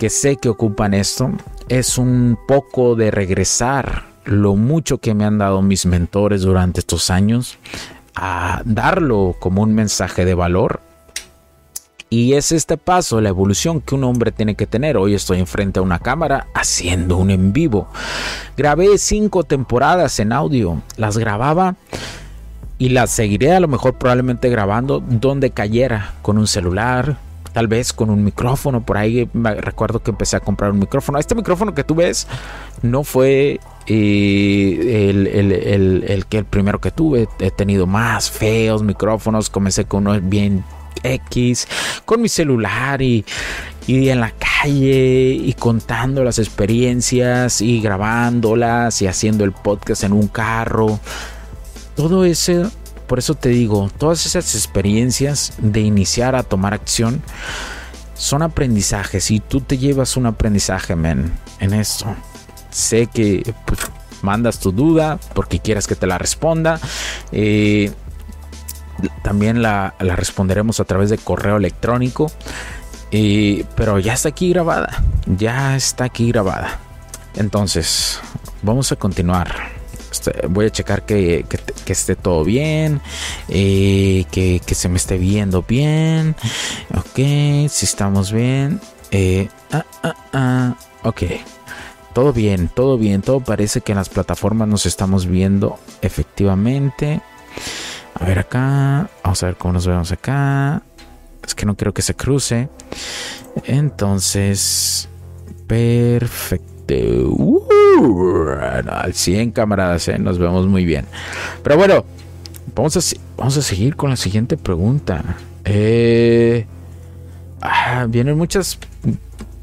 [0.00, 1.30] que sé que ocupan esto.
[1.68, 7.10] Es un poco de regresar lo mucho que me han dado mis mentores durante estos
[7.10, 7.58] años,
[8.14, 10.80] a darlo como un mensaje de valor
[12.14, 14.96] y es este paso, la evolución que un hombre tiene que tener.
[14.96, 17.88] Hoy estoy enfrente a una cámara haciendo un en vivo.
[18.56, 20.80] Grabé cinco temporadas en audio.
[20.96, 21.74] Las grababa
[22.78, 27.18] y las seguiré a lo mejor probablemente grabando donde cayera, con un celular,
[27.54, 28.84] tal vez con un micrófono.
[28.84, 31.18] Por ahí recuerdo que empecé a comprar un micrófono.
[31.18, 32.26] Este micrófono que tú ves
[32.82, 35.26] no fue eh, el,
[36.06, 37.28] el, que el primero que tuve.
[37.38, 39.48] He tenido más feos micrófonos.
[39.48, 40.64] Comencé con uno bien
[41.02, 41.68] X
[42.04, 43.24] con mi celular y,
[43.86, 50.12] y en la calle y contando las experiencias y grabándolas y haciendo el podcast en
[50.12, 50.98] un carro.
[51.94, 52.64] Todo ese,
[53.06, 57.22] por eso te digo, todas esas experiencias de iniciar a tomar acción
[58.14, 62.06] son aprendizajes y tú te llevas un aprendizaje, men, en esto.
[62.70, 63.80] Sé que pues,
[64.22, 66.80] mandas tu duda porque quieras que te la responda.
[67.32, 67.92] Eh,
[69.22, 72.30] también la, responderemos a través de correo electrónico.
[73.10, 75.02] pero ya está aquí grabada.
[75.26, 76.78] Ya está aquí grabada.
[77.36, 78.20] Entonces,
[78.62, 79.83] vamos a continuar.
[80.14, 81.44] Este, voy a checar que,
[81.86, 83.00] esté todo bien.
[83.48, 86.36] Eh, que, se me esté viendo bien.
[86.96, 87.16] Ok,
[87.68, 88.80] si estamos bien.
[89.10, 91.22] Eh, ah, ah, ah, ok.
[92.12, 93.22] Todo bien, todo bien.
[93.22, 97.20] Todo parece que en las plataformas nos estamos viendo efectivamente.
[98.14, 99.10] A ver acá.
[99.24, 100.80] Vamos a ver cómo nos vemos acá.
[101.44, 102.68] Es que no quiero que se cruce.
[103.64, 105.08] Entonces.
[105.66, 106.73] Perfecto.
[106.88, 108.48] Uh,
[108.90, 110.18] al 100 camaradas, ¿eh?
[110.18, 111.06] nos vemos muy bien.
[111.62, 112.04] Pero bueno,
[112.74, 115.36] vamos a, vamos a seguir con la siguiente pregunta.
[115.64, 116.66] Eh,
[117.60, 118.78] ah, vienen muchas.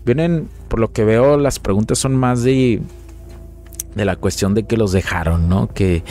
[0.05, 2.81] Vienen, por lo que veo, las preguntas son más de.
[3.95, 5.67] De la cuestión de que los dejaron, ¿no?
[5.67, 6.03] Que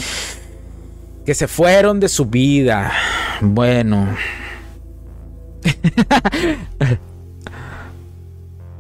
[1.25, 2.93] que se fueron de su vida.
[3.41, 4.09] Bueno.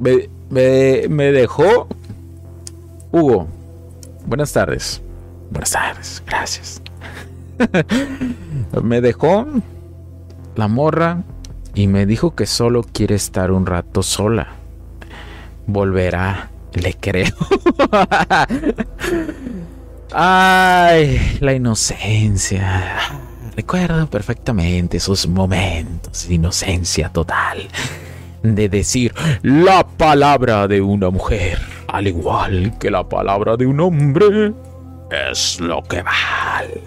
[0.01, 1.89] me, dejó
[3.13, 3.49] Hugo.
[4.27, 5.01] Buenas tardes.
[5.51, 6.23] Buenas tardes.
[6.27, 6.83] Gracias.
[8.83, 9.47] me dejó
[10.57, 11.23] la morra
[11.75, 14.49] y me dijo que solo quiere estar un rato sola.
[15.67, 17.33] Volverá, le creo.
[20.13, 22.99] Ay, la inocencia.
[23.57, 27.69] Recuerdo perfectamente esos momentos de inocencia total.
[28.43, 31.59] De decir la palabra de una mujer,
[31.91, 34.53] al igual que la palabra de un hombre,
[35.11, 36.83] es lo que vale.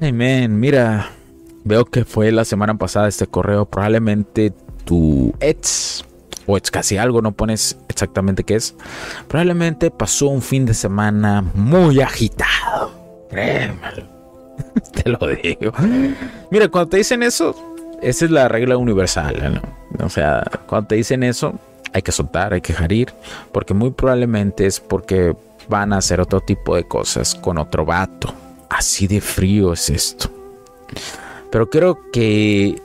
[0.00, 1.10] Amén, mira,
[1.64, 3.66] veo que fue la semana pasada este correo.
[3.66, 4.52] Probablemente
[4.84, 6.04] tu ex
[6.46, 8.74] o es casi algo, no pones exactamente qué es,
[9.28, 13.26] probablemente pasó un fin de semana muy agitado.
[13.28, 14.08] Créemelo.
[14.94, 15.72] te lo digo.
[16.50, 17.54] Mira, cuando te dicen eso,
[18.02, 19.60] esa es la regla universal.
[19.98, 20.06] ¿no?
[20.06, 21.58] O sea, cuando te dicen eso,
[21.92, 22.90] hay que soltar, hay que dejar
[23.52, 25.34] porque muy probablemente es porque
[25.68, 28.32] van a hacer otro tipo de cosas con otro vato.
[28.68, 30.30] Así de frío es esto.
[31.50, 32.80] Pero creo que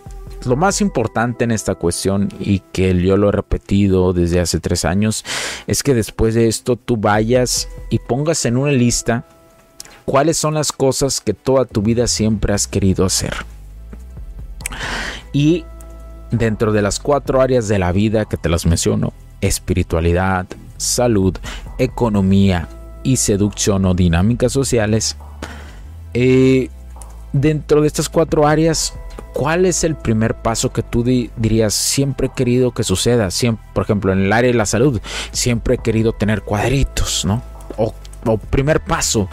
[0.45, 4.85] lo más importante en esta cuestión y que yo lo he repetido desde hace tres
[4.85, 5.23] años
[5.67, 9.25] es que después de esto tú vayas y pongas en una lista
[10.05, 13.33] cuáles son las cosas que toda tu vida siempre has querido hacer.
[15.31, 15.65] Y
[16.31, 20.45] dentro de las cuatro áreas de la vida que te las menciono, espiritualidad,
[20.77, 21.37] salud,
[21.77, 22.67] economía
[23.03, 25.17] y seducción o dinámicas sociales,
[26.13, 26.69] eh,
[27.31, 28.93] dentro de estas cuatro áreas
[29.33, 33.29] ¿Cuál es el primer paso que tú dirías siempre he querido que suceda?
[33.73, 35.01] Por ejemplo, en el área de la salud,
[35.31, 37.41] siempre he querido tener cuadritos, ¿no?
[37.77, 39.27] O, primer paso,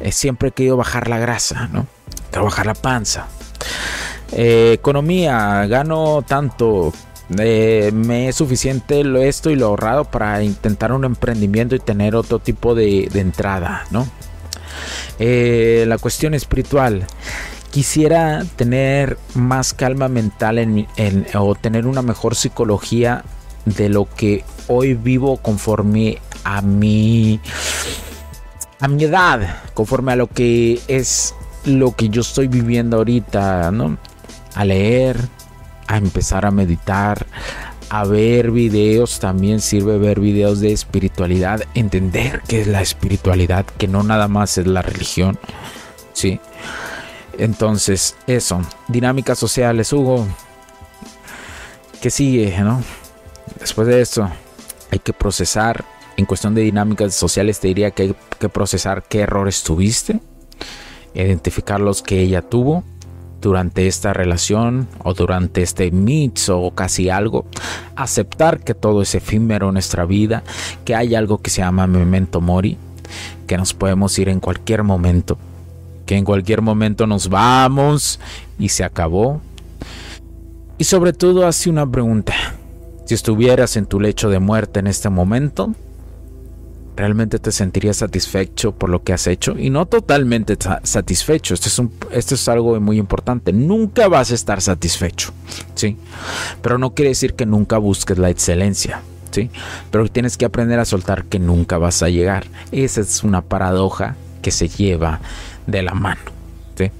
[0.00, 1.86] eh, siempre he querido bajar la grasa, ¿no?
[2.30, 3.26] Trabajar la panza.
[4.32, 6.92] Eh, economía, gano tanto,
[7.38, 12.38] eh, me es suficiente esto y lo ahorrado para intentar un emprendimiento y tener otro
[12.38, 14.06] tipo de, entrada, ¿no?
[15.18, 17.06] Eh, la cuestión espiritual.
[17.70, 20.86] Quisiera tener más calma mental en,
[21.34, 23.24] o tener una mejor psicología
[23.64, 27.40] de lo que hoy vivo conforme a mi
[28.78, 33.98] a mi edad, conforme a lo que es lo que yo estoy viviendo ahorita, ¿no?
[34.54, 35.18] A leer,
[35.86, 37.26] a empezar a meditar,
[37.90, 43.88] a ver videos, también sirve ver videos de espiritualidad, entender qué es la espiritualidad, que
[43.88, 45.38] no nada más es la religión,
[46.12, 46.40] ¿sí?
[47.38, 50.26] Entonces, eso, dinámicas sociales, Hugo,
[52.00, 52.82] ¿qué sigue, no?
[53.60, 54.30] Después de esto,
[54.90, 55.84] hay que procesar,
[56.16, 60.20] en cuestión de dinámicas sociales te diría que hay que procesar qué errores tuviste,
[61.14, 62.84] identificar los que ella tuvo,
[63.44, 67.44] durante esta relación o durante este mix o casi algo,
[67.94, 70.42] aceptar que todo es efímero en nuestra vida,
[70.86, 72.78] que hay algo que se llama memento mori,
[73.46, 75.36] que nos podemos ir en cualquier momento,
[76.06, 78.18] que en cualquier momento nos vamos
[78.58, 79.42] y se acabó.
[80.78, 82.32] Y sobre todo hace una pregunta,
[83.04, 85.74] si estuvieras en tu lecho de muerte en este momento,
[86.96, 91.54] realmente te sentirías satisfecho por lo que has hecho y no totalmente satisfecho.
[91.54, 93.52] Esto es, algo muy importante.
[93.52, 95.32] Nunca vas a estar satisfecho,
[95.74, 95.96] ¿sí?
[96.62, 99.50] Pero no quiere decir que nunca busques la excelencia, ¿sí?
[99.90, 102.46] Pero tienes que aprender a soltar que nunca vas a llegar.
[102.70, 105.20] Esa es una paradoja que se lleva
[105.66, 106.20] de la mano,
[106.76, 106.90] ¿sí?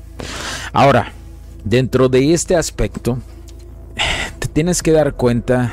[0.72, 1.12] Ahora,
[1.64, 3.18] dentro de este aspecto,
[4.38, 5.72] te tienes que dar cuenta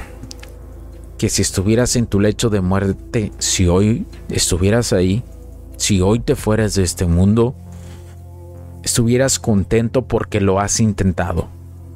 [1.22, 5.22] que si estuvieras en tu lecho de muerte, si hoy estuvieras ahí,
[5.78, 7.54] si hoy te fueras de este mundo,
[8.82, 11.48] estuvieras contento porque lo has intentado,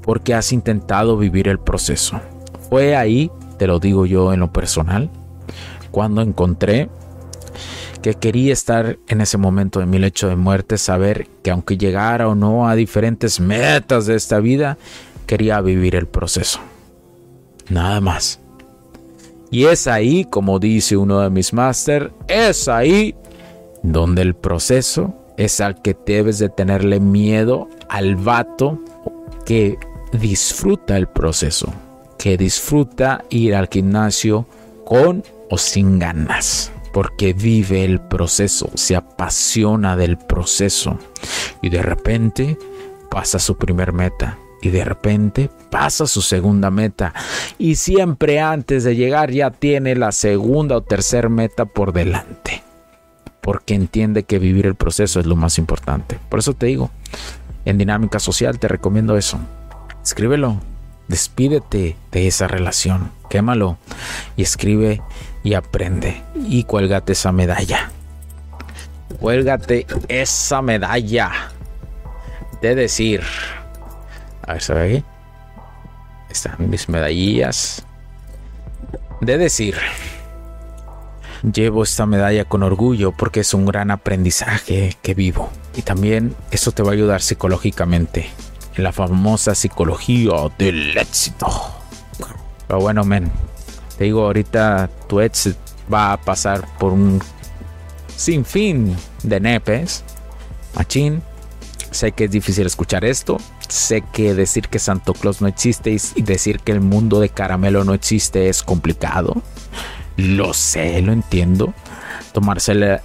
[0.03, 2.21] porque has intentado vivir el proceso.
[2.69, 5.09] Fue ahí, te lo digo yo en lo personal,
[5.89, 6.91] cuando encontré
[8.03, 12.27] que quería estar en ese momento de mi lecho de muerte, saber que aunque llegara
[12.27, 14.77] o no a diferentes metas de esta vida,
[15.25, 16.59] quería vivir el proceso.
[17.69, 18.44] Nada más.
[19.51, 23.15] Y es ahí, como dice uno de mis máster, es ahí
[23.83, 28.79] donde el proceso es al que debes de tenerle miedo al vato
[29.45, 29.77] que
[30.11, 31.71] disfruta el proceso,
[32.17, 34.47] que disfruta ir al gimnasio
[34.85, 40.97] con o sin ganas, porque vive el proceso, se apasiona del proceso.
[41.61, 42.57] Y de repente
[43.09, 47.13] pasa su primer meta y de repente pasa su segunda meta
[47.59, 52.63] y siempre antes de llegar ya tiene la segunda o tercera meta por delante
[53.41, 56.17] porque entiende que vivir el proceso es lo más importante.
[56.29, 56.89] Por eso te digo,
[57.63, 59.37] en dinámica social te recomiendo eso.
[60.03, 60.59] Escríbelo,
[61.07, 63.77] despídete de esa relación, quémalo
[64.35, 65.03] y escribe
[65.43, 67.91] y aprende y cuélgate esa medalla.
[69.19, 71.51] Cuélgate esa medalla
[72.63, 73.21] de decir,
[74.45, 75.05] a ver, ¿se ve aquí?
[76.29, 77.85] Están mis medallas.
[79.21, 79.75] De decir,
[81.53, 85.49] llevo esta medalla con orgullo porque es un gran aprendizaje que vivo.
[85.75, 88.29] Y también eso te va a ayudar psicológicamente
[88.75, 91.47] en la famosa psicología del éxito.
[92.67, 93.31] Pero bueno, men,
[93.97, 95.59] te digo, ahorita tu éxito
[95.91, 97.21] va a pasar por un
[98.15, 100.03] sinfín de nepes.
[100.75, 101.21] Machín,
[101.95, 103.37] sé que es difícil escuchar esto,
[103.67, 107.83] Sé que decir que Santo Claus no existe y decir que el mundo de caramelo
[107.83, 109.41] no existe es complicado.
[110.17, 111.73] Lo sé, lo entiendo.
[112.31, 113.01] Tomarse la,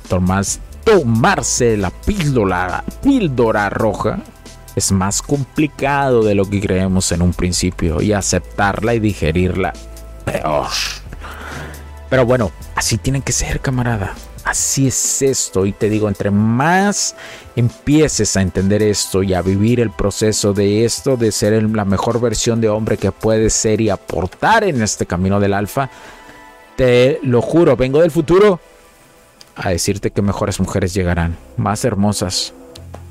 [0.84, 4.18] tomarse la píldora, píldora roja
[4.76, 9.72] es más complicado de lo que creemos en un principio y aceptarla y digerirla.
[12.10, 14.14] Pero bueno, así tiene que ser, camarada.
[14.44, 17.14] Así es esto y te digo, entre más
[17.60, 22.20] empieces a entender esto y a vivir el proceso de esto, de ser la mejor
[22.20, 25.90] versión de hombre que puedes ser y aportar en este camino del alfa,
[26.76, 28.60] te lo juro, vengo del futuro
[29.54, 32.54] a decirte que mejores mujeres llegarán, más hermosas,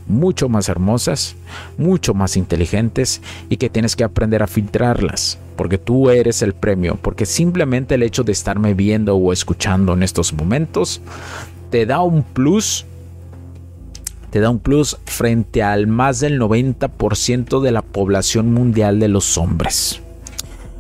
[0.08, 1.36] mucho más hermosas,
[1.78, 6.98] mucho más inteligentes y que tienes que aprender a filtrarlas, porque tú eres el premio,
[7.02, 11.02] porque simplemente el hecho de estarme viendo o escuchando en estos momentos
[11.70, 12.86] te da un plus,
[14.30, 19.38] te da un plus frente al más del 90% de la población mundial de los
[19.38, 20.02] hombres,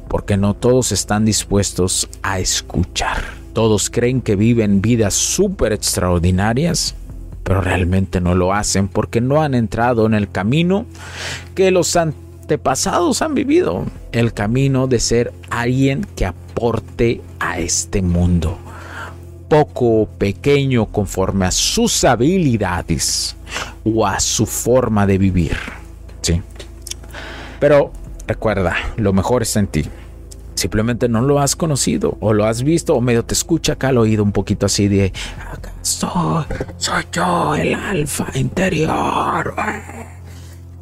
[0.08, 3.24] porque no todos están dispuestos a escuchar.
[3.54, 6.95] Todos creen que viven vidas súper extraordinarias
[7.50, 10.86] pero realmente no lo hacen porque no han entrado en el camino
[11.56, 18.60] que los antepasados han vivido, el camino de ser alguien que aporte a este mundo,
[19.50, 23.36] poco pequeño conforme a sus habilidades,
[23.84, 25.58] o a su forma de vivir.
[26.22, 26.41] ¿sí?
[27.60, 27.91] Pero
[28.28, 29.86] recuerda, lo mejor está en ti.
[30.56, 33.97] Simplemente no lo has conocido o lo has visto o medio te escucha acá al
[33.97, 35.14] oído un poquito así de
[35.52, 36.45] acá soy,
[36.78, 39.56] soy yo el alfa interior.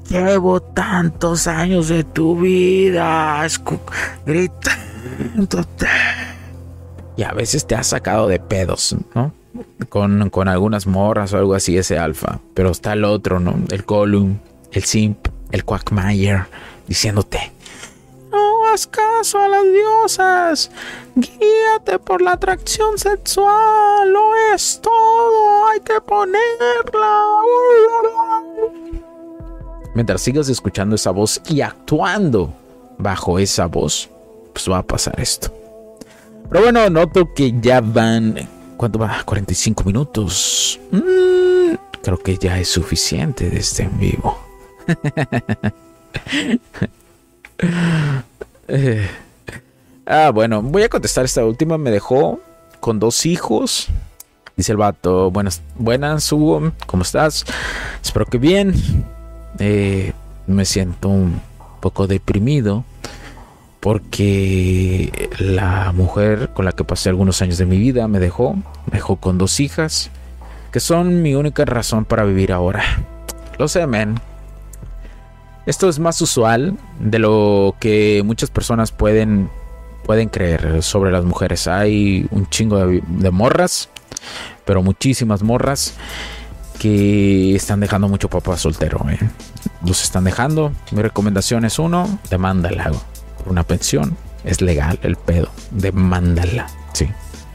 [0.09, 3.45] Llevo tantos años de tu vida
[4.25, 5.87] gritándote.
[7.17, 9.33] Y a veces te has sacado de pedos, ¿no?
[9.89, 12.39] Con, con algunas morras o algo así, ese alfa.
[12.53, 13.55] Pero está el otro, ¿no?
[13.71, 14.39] El Column,
[14.71, 16.45] el Simp, el Quackmayer,
[16.87, 17.51] diciéndote:
[18.31, 20.71] No haz caso a las diosas.
[21.15, 24.13] Guíate por la atracción sexual.
[24.13, 25.69] Lo es todo.
[25.69, 27.23] Hay que ponerla.
[29.95, 32.53] Mientras sigas escuchando esa voz y actuando
[32.99, 34.07] bajo esa voz,
[34.53, 35.51] pues va a pasar esto.
[36.49, 38.47] Pero bueno, noto que ya van.
[38.77, 39.21] ¿Cuánto va?
[39.25, 40.79] 45 minutos.
[40.91, 44.39] Mm, creo que ya es suficiente de este en vivo.
[50.05, 51.77] ah, bueno, voy a contestar esta última.
[51.77, 52.39] Me dejó
[52.79, 53.87] con dos hijos.
[54.55, 57.45] Dice el vato, buenas, buenas, Hugo, ¿cómo estás?
[58.01, 58.73] Espero que bien.
[59.59, 60.13] Eh,
[60.47, 61.41] me siento un
[61.81, 62.85] poco deprimido
[63.79, 68.93] porque la mujer con la que pasé algunos años de mi vida me dejó, me
[68.93, 70.09] dejó con dos hijas,
[70.71, 72.83] que son mi única razón para vivir ahora.
[73.57, 74.19] Lo sé, men.
[75.65, 79.49] Esto es más usual de lo que muchas personas pueden,
[80.05, 81.67] pueden creer sobre las mujeres.
[81.67, 83.89] Hay un chingo de, morras,
[84.65, 85.95] pero muchísimas morras
[86.79, 89.05] que están dejando mucho papá soltero.
[89.85, 90.71] Los están dejando.
[90.91, 92.91] Mi recomendación es uno, demándala
[93.49, 94.17] una pensión.
[94.43, 95.49] Es legal el pedo.
[95.71, 96.67] Demándala.
[96.93, 97.07] Sí.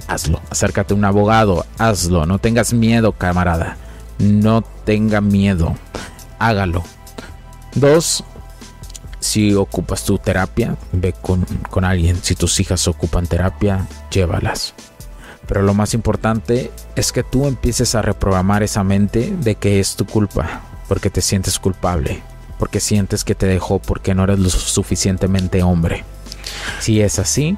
[0.09, 0.41] Hazlo.
[0.51, 1.65] Acércate a un abogado.
[1.79, 2.27] Hazlo.
[2.27, 3.77] No tengas miedo, camarada.
[4.19, 5.75] No tenga miedo.
[6.39, 6.83] Hágalo.
[7.75, 8.25] Dos,
[9.21, 12.23] si ocupas tu terapia, ve con, con alguien.
[12.23, 14.75] Si tus hijas ocupan terapia, llévalas.
[15.47, 19.97] Pero lo más importante es que tú empieces a reprogramar esa mente de que es
[19.97, 22.23] tu culpa, porque te sientes culpable,
[22.63, 26.05] porque sientes que te dejó porque no eres lo suficientemente hombre.
[26.79, 27.57] Si es así,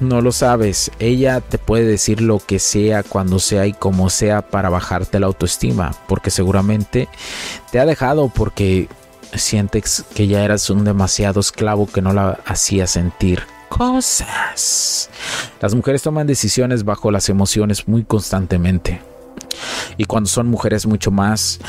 [0.00, 0.90] no lo sabes.
[0.98, 5.28] Ella te puede decir lo que sea, cuando sea y como sea para bajarte la
[5.28, 7.08] autoestima, porque seguramente
[7.70, 8.90] te ha dejado porque
[9.34, 15.08] sientes que ya eras un demasiado esclavo que no la hacía sentir cosas.
[15.62, 19.00] Las mujeres toman decisiones bajo las emociones muy constantemente.
[19.96, 21.60] Y cuando son mujeres mucho más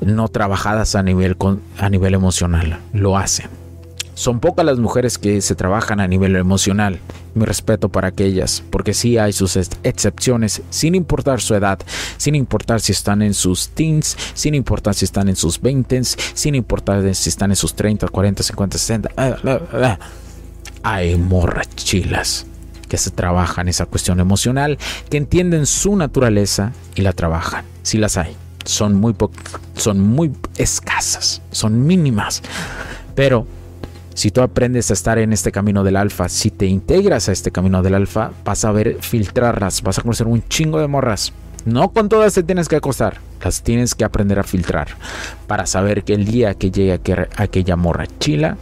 [0.00, 1.36] no trabajadas a nivel,
[1.78, 3.48] a nivel emocional, lo hacen.
[4.18, 6.98] Son pocas las mujeres que se trabajan a nivel emocional.
[7.34, 11.78] Mi respeto para aquellas, porque sí hay sus excepciones, sin importar su edad,
[12.16, 16.56] sin importar si están en sus teens, sin importar si están en sus 20, sin
[16.56, 19.10] importar si están en sus 30, 40, 50, 60.
[20.82, 22.46] Hay morrachilas
[22.88, 24.78] que se trabajan esa cuestión emocional,
[25.10, 27.64] que entienden su naturaleza y la trabajan.
[27.82, 28.34] Si las hay,
[28.68, 29.14] son muy,
[29.76, 32.42] son muy escasas, son mínimas,
[33.14, 33.46] pero
[34.12, 37.50] si tú aprendes a estar en este camino del alfa, si te integras a este
[37.50, 41.32] camino del alfa, vas a ver filtrarlas, vas a conocer un chingo de morras.
[41.64, 44.88] No con todas te tienes que acostar, las tienes que aprender a filtrar
[45.46, 47.00] para saber que el día que llegue
[47.36, 48.58] aquella morra chila,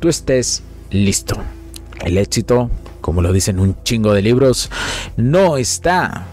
[0.00, 1.36] tú estés listo.
[2.00, 2.70] El éxito,
[3.02, 4.70] como lo dicen un chingo de libros,
[5.16, 6.24] no está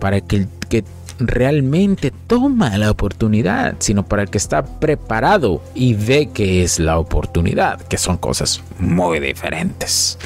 [0.00, 0.46] para que
[1.18, 6.98] realmente toma la oportunidad, sino para el que está preparado y ve que es la
[6.98, 10.18] oportunidad, que son cosas muy diferentes.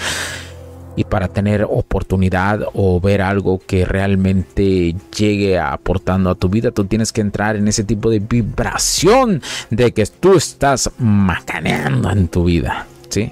[0.97, 6.85] Y para tener oportunidad o ver algo que realmente llegue aportando a tu vida, tú
[6.85, 12.45] tienes que entrar en ese tipo de vibración de que tú estás macaneando en tu
[12.45, 12.87] vida.
[13.09, 13.31] ¿sí?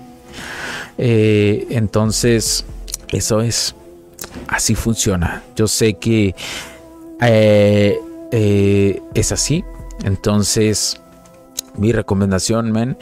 [0.99, 2.65] Eh, entonces,
[3.09, 3.75] eso es.
[4.47, 5.43] Así funciona.
[5.57, 6.35] Yo sé que
[7.21, 7.99] eh,
[8.33, 9.65] eh, es así.
[10.05, 11.01] Entonces,
[11.77, 12.97] mi recomendación, men,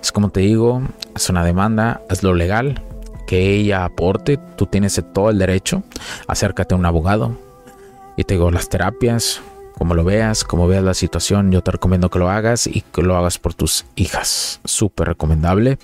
[0.00, 0.82] es como te digo,
[1.14, 2.82] es una demanda, es lo legal,
[3.26, 5.82] que ella aporte, tú tienes todo el derecho,
[6.26, 7.36] acércate a un abogado.
[8.16, 9.40] Y te digo, las terapias,
[9.82, 13.02] como lo veas, como veas la situación, yo te recomiendo que lo hagas y que
[13.02, 14.60] lo hagas por tus hijas.
[14.64, 15.76] Súper recomendable.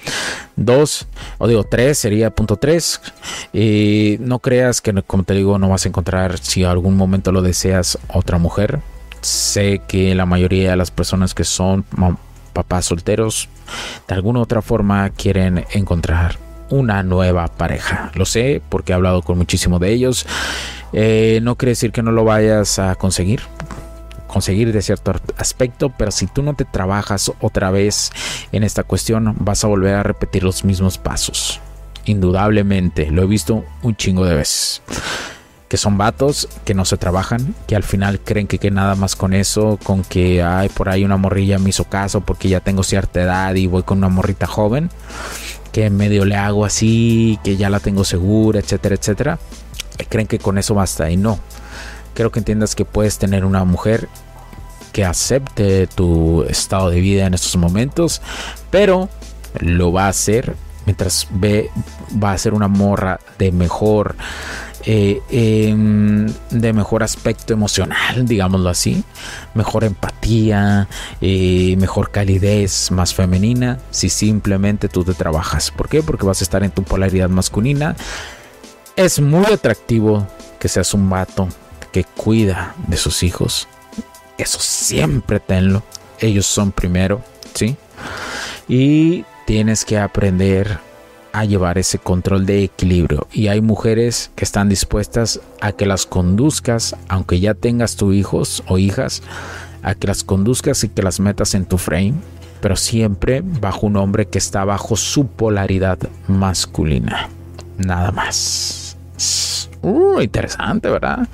[0.54, 3.00] Dos, o digo tres, sería punto tres.
[3.52, 7.42] Y no creas que, como te digo, no vas a encontrar, si algún momento lo
[7.42, 8.78] deseas, otra mujer.
[9.20, 11.84] Sé que la mayoría de las personas que son
[12.52, 13.48] papás solteros,
[14.06, 16.38] de alguna u otra forma quieren encontrar
[16.70, 18.12] una nueva pareja.
[18.14, 20.24] Lo sé porque he hablado con muchísimos de ellos.
[20.92, 23.40] Eh, no quiere decir que no lo vayas a conseguir.
[24.28, 28.12] Conseguir de cierto aspecto, pero si tú no te trabajas otra vez
[28.52, 31.60] en esta cuestión, vas a volver a repetir los mismos pasos.
[32.04, 34.82] Indudablemente, lo he visto un chingo de veces.
[35.68, 39.34] Que son vatos que no se trabajan, que al final creen que, nada más con
[39.34, 43.20] eso, con que hay por ahí una morrilla me hizo caso porque ya tengo cierta
[43.20, 44.88] edad y voy con una morrita joven,
[45.72, 49.38] que medio le hago así, que ya la tengo segura, etcétera, etcétera.
[50.08, 51.38] Creen que con eso basta y no
[52.18, 54.08] Quiero que entiendas que puedes tener una mujer
[54.92, 58.20] que acepte tu estado de vida en estos momentos,
[58.72, 59.08] pero
[59.60, 61.70] lo va a hacer mientras ve,
[62.20, 64.16] va a ser una morra de mejor,
[64.84, 69.04] eh, em, de mejor aspecto emocional, digámoslo así,
[69.54, 70.88] mejor empatía,
[71.20, 75.70] eh, mejor calidez, más femenina, si simplemente tú te trabajas.
[75.70, 76.02] ¿Por qué?
[76.02, 77.94] Porque vas a estar en tu polaridad masculina.
[78.96, 80.26] Es muy atractivo
[80.58, 81.46] que seas un vato
[81.92, 83.68] que cuida de sus hijos.
[84.36, 85.82] Eso siempre tenlo.
[86.20, 87.22] Ellos son primero,
[87.54, 87.76] ¿sí?
[88.68, 90.78] Y tienes que aprender
[91.32, 93.26] a llevar ese control de equilibrio.
[93.32, 98.62] Y hay mujeres que están dispuestas a que las conduzcas, aunque ya tengas tus hijos
[98.66, 99.22] o hijas,
[99.82, 102.14] a que las conduzcas y que las metas en tu frame,
[102.60, 107.28] pero siempre bajo un hombre que está bajo su polaridad masculina.
[107.76, 108.87] Nada más.
[109.80, 111.28] Uh, interesante, ¿verdad?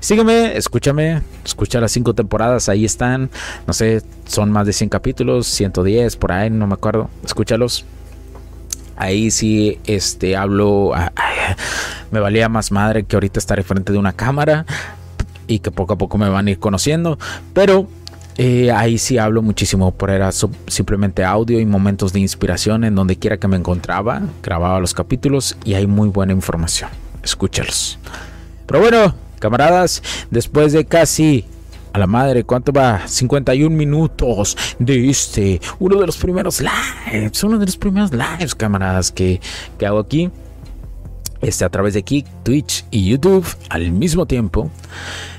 [0.00, 3.30] Sígueme, escúchame, escucha las cinco temporadas, ahí están.
[3.66, 7.08] No sé, son más de 100 capítulos, 110, por ahí, no me acuerdo.
[7.24, 7.84] Escúchalos.
[8.96, 10.92] Ahí sí, este, hablo.
[12.10, 14.64] me valía más madre que ahorita estar frente de una cámara
[15.46, 17.18] y que poco a poco me van a ir conociendo.
[17.54, 17.88] Pero
[18.36, 23.16] eh, ahí sí hablo muchísimo, por era simplemente audio y momentos de inspiración en donde
[23.16, 26.90] quiera que me encontraba, grababa los capítulos y hay muy buena información
[27.26, 27.98] escúchalos.
[28.66, 31.44] Pero bueno, camaradas, después de casi
[31.92, 33.06] a la madre, ¿cuánto va?
[33.06, 39.12] 51 minutos de este, uno de los primeros lives, uno de los primeros lives, camaradas,
[39.12, 39.40] que,
[39.78, 40.30] que hago aquí.
[41.42, 44.70] Este a través de aquí, Twitch y YouTube al mismo tiempo.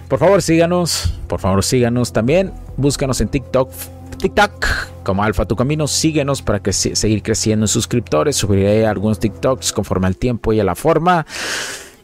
[0.08, 1.14] Por favor, síganos.
[1.28, 2.54] Por favor, síganos también.
[2.78, 3.70] Búscanos en TikTok,
[4.18, 4.66] TikTok
[5.04, 5.88] como Alfa Tu Camino.
[5.88, 8.36] Síguenos para que seguir creciendo en suscriptores.
[8.36, 11.26] Subiré algunos TikToks conforme al tiempo y a la forma.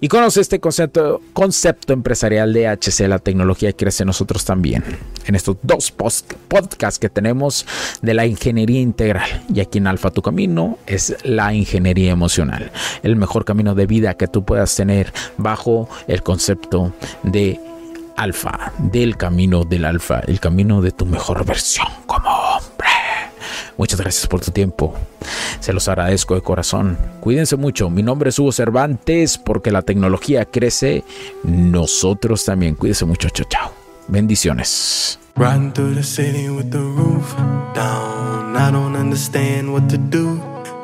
[0.03, 4.84] Y conoce este concepto, concepto empresarial de HC, la tecnología crece nosotros también.
[5.26, 7.66] En estos dos podcasts que tenemos
[8.01, 9.45] de la ingeniería integral.
[9.53, 12.70] Y aquí en Alfa Tu Camino es la ingeniería emocional.
[13.01, 16.91] El mejor camino de vida que tú puedas tener bajo el concepto
[17.24, 17.61] de
[18.18, 22.89] alfa, del camino del alfa, el camino de tu mejor versión como hombre.
[23.78, 24.93] Muchas gracias por tu tiempo.
[25.59, 26.97] Se los agradezco de corazón.
[27.20, 27.89] Cuídense mucho.
[27.89, 31.03] Mi nombre es Hugo Cervantes porque la tecnología crece.
[31.43, 32.76] Nosotros también.
[32.76, 33.30] Cuídense mucho.
[33.30, 33.72] Chao, chao.
[34.07, 35.20] Bendiciones.
[35.36, 37.34] Riding through the city with the roof
[37.74, 38.55] down.
[38.55, 40.39] I don't understand what to do.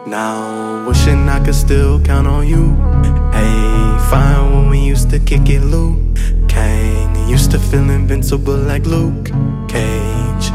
[0.07, 2.75] Now, wishing I could still count on you.
[3.31, 5.99] Hey, fine when we used to kick it, Luke.
[6.49, 7.29] Kang.
[7.29, 9.27] Used to feel invincible like Luke
[9.69, 10.47] Cage.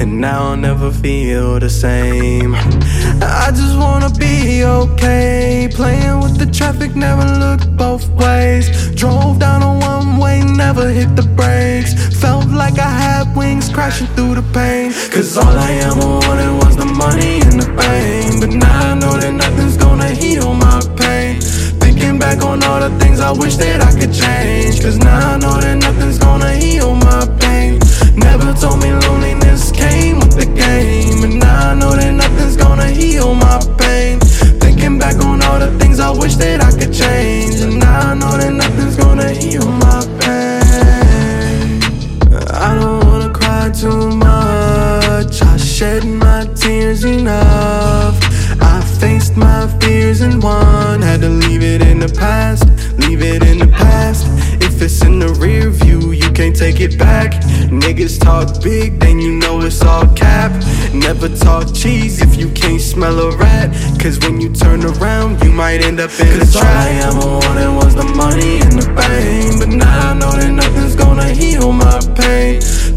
[0.00, 2.54] And now I'll never feel the same.
[3.40, 5.68] I just wanna be okay.
[5.72, 8.66] Playing with the traffic, never looked both ways.
[8.94, 11.92] Drove down a one way, never hit the brakes.
[12.20, 14.92] Felt like I had wings crashing through the pain.
[15.10, 18.40] Cause all I ever wanted was the money and the fame.
[18.40, 21.29] But now I know that nothing's gonna heal my pain
[22.20, 24.80] back on all the things I wish that I could change.
[24.82, 27.80] Cause now I know that nothing's gonna heal my pain.
[28.14, 31.24] Never told me loneliness came with the game.
[31.24, 32.69] And now I know that nothing's gonna
[58.46, 60.50] talk big, then you know it's all cap.
[60.94, 63.70] Never talk cheese if you can't smell a rat.
[64.00, 66.64] Cause when you turn around, you might end up in Cause a trap.
[66.64, 69.58] All I ever wanted was the money and the fame.
[69.58, 72.89] But now I know that nothing's gonna heal my pain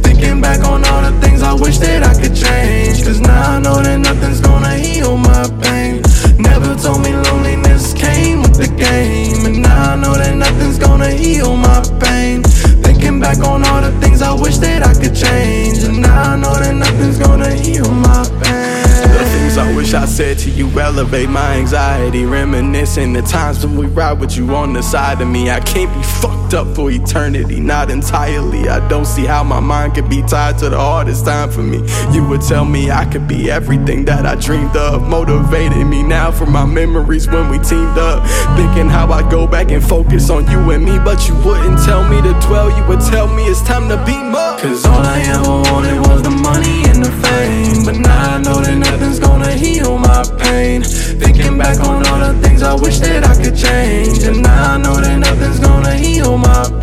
[20.14, 22.24] said to you, elevate my anxiety.
[22.24, 25.49] Reminiscing the times when we ride with you on the side of me.
[25.49, 28.70] I can't be fucked up for eternity, not entirely.
[28.70, 31.82] I don't see how my mind could be tied to the hardest time for me.
[32.12, 35.08] You would tell me I could be everything that I dreamed of.
[35.08, 38.28] Motivated me now for my memories when we teamed up.
[38.58, 42.08] Thinking how I'd go back and focus on you and me, but you wouldn't tell
[42.08, 42.70] me to dwell.
[42.78, 44.60] You would tell me it's time to beam up.
[44.60, 47.86] Cause all I ever wanted was the money and the fame.
[47.86, 50.84] But now I know that nothing's gonna heal my pain.
[50.84, 54.24] Thinking back on all the things I wish that I could change.
[54.24, 56.82] And now I know that nothing's gonna heal my my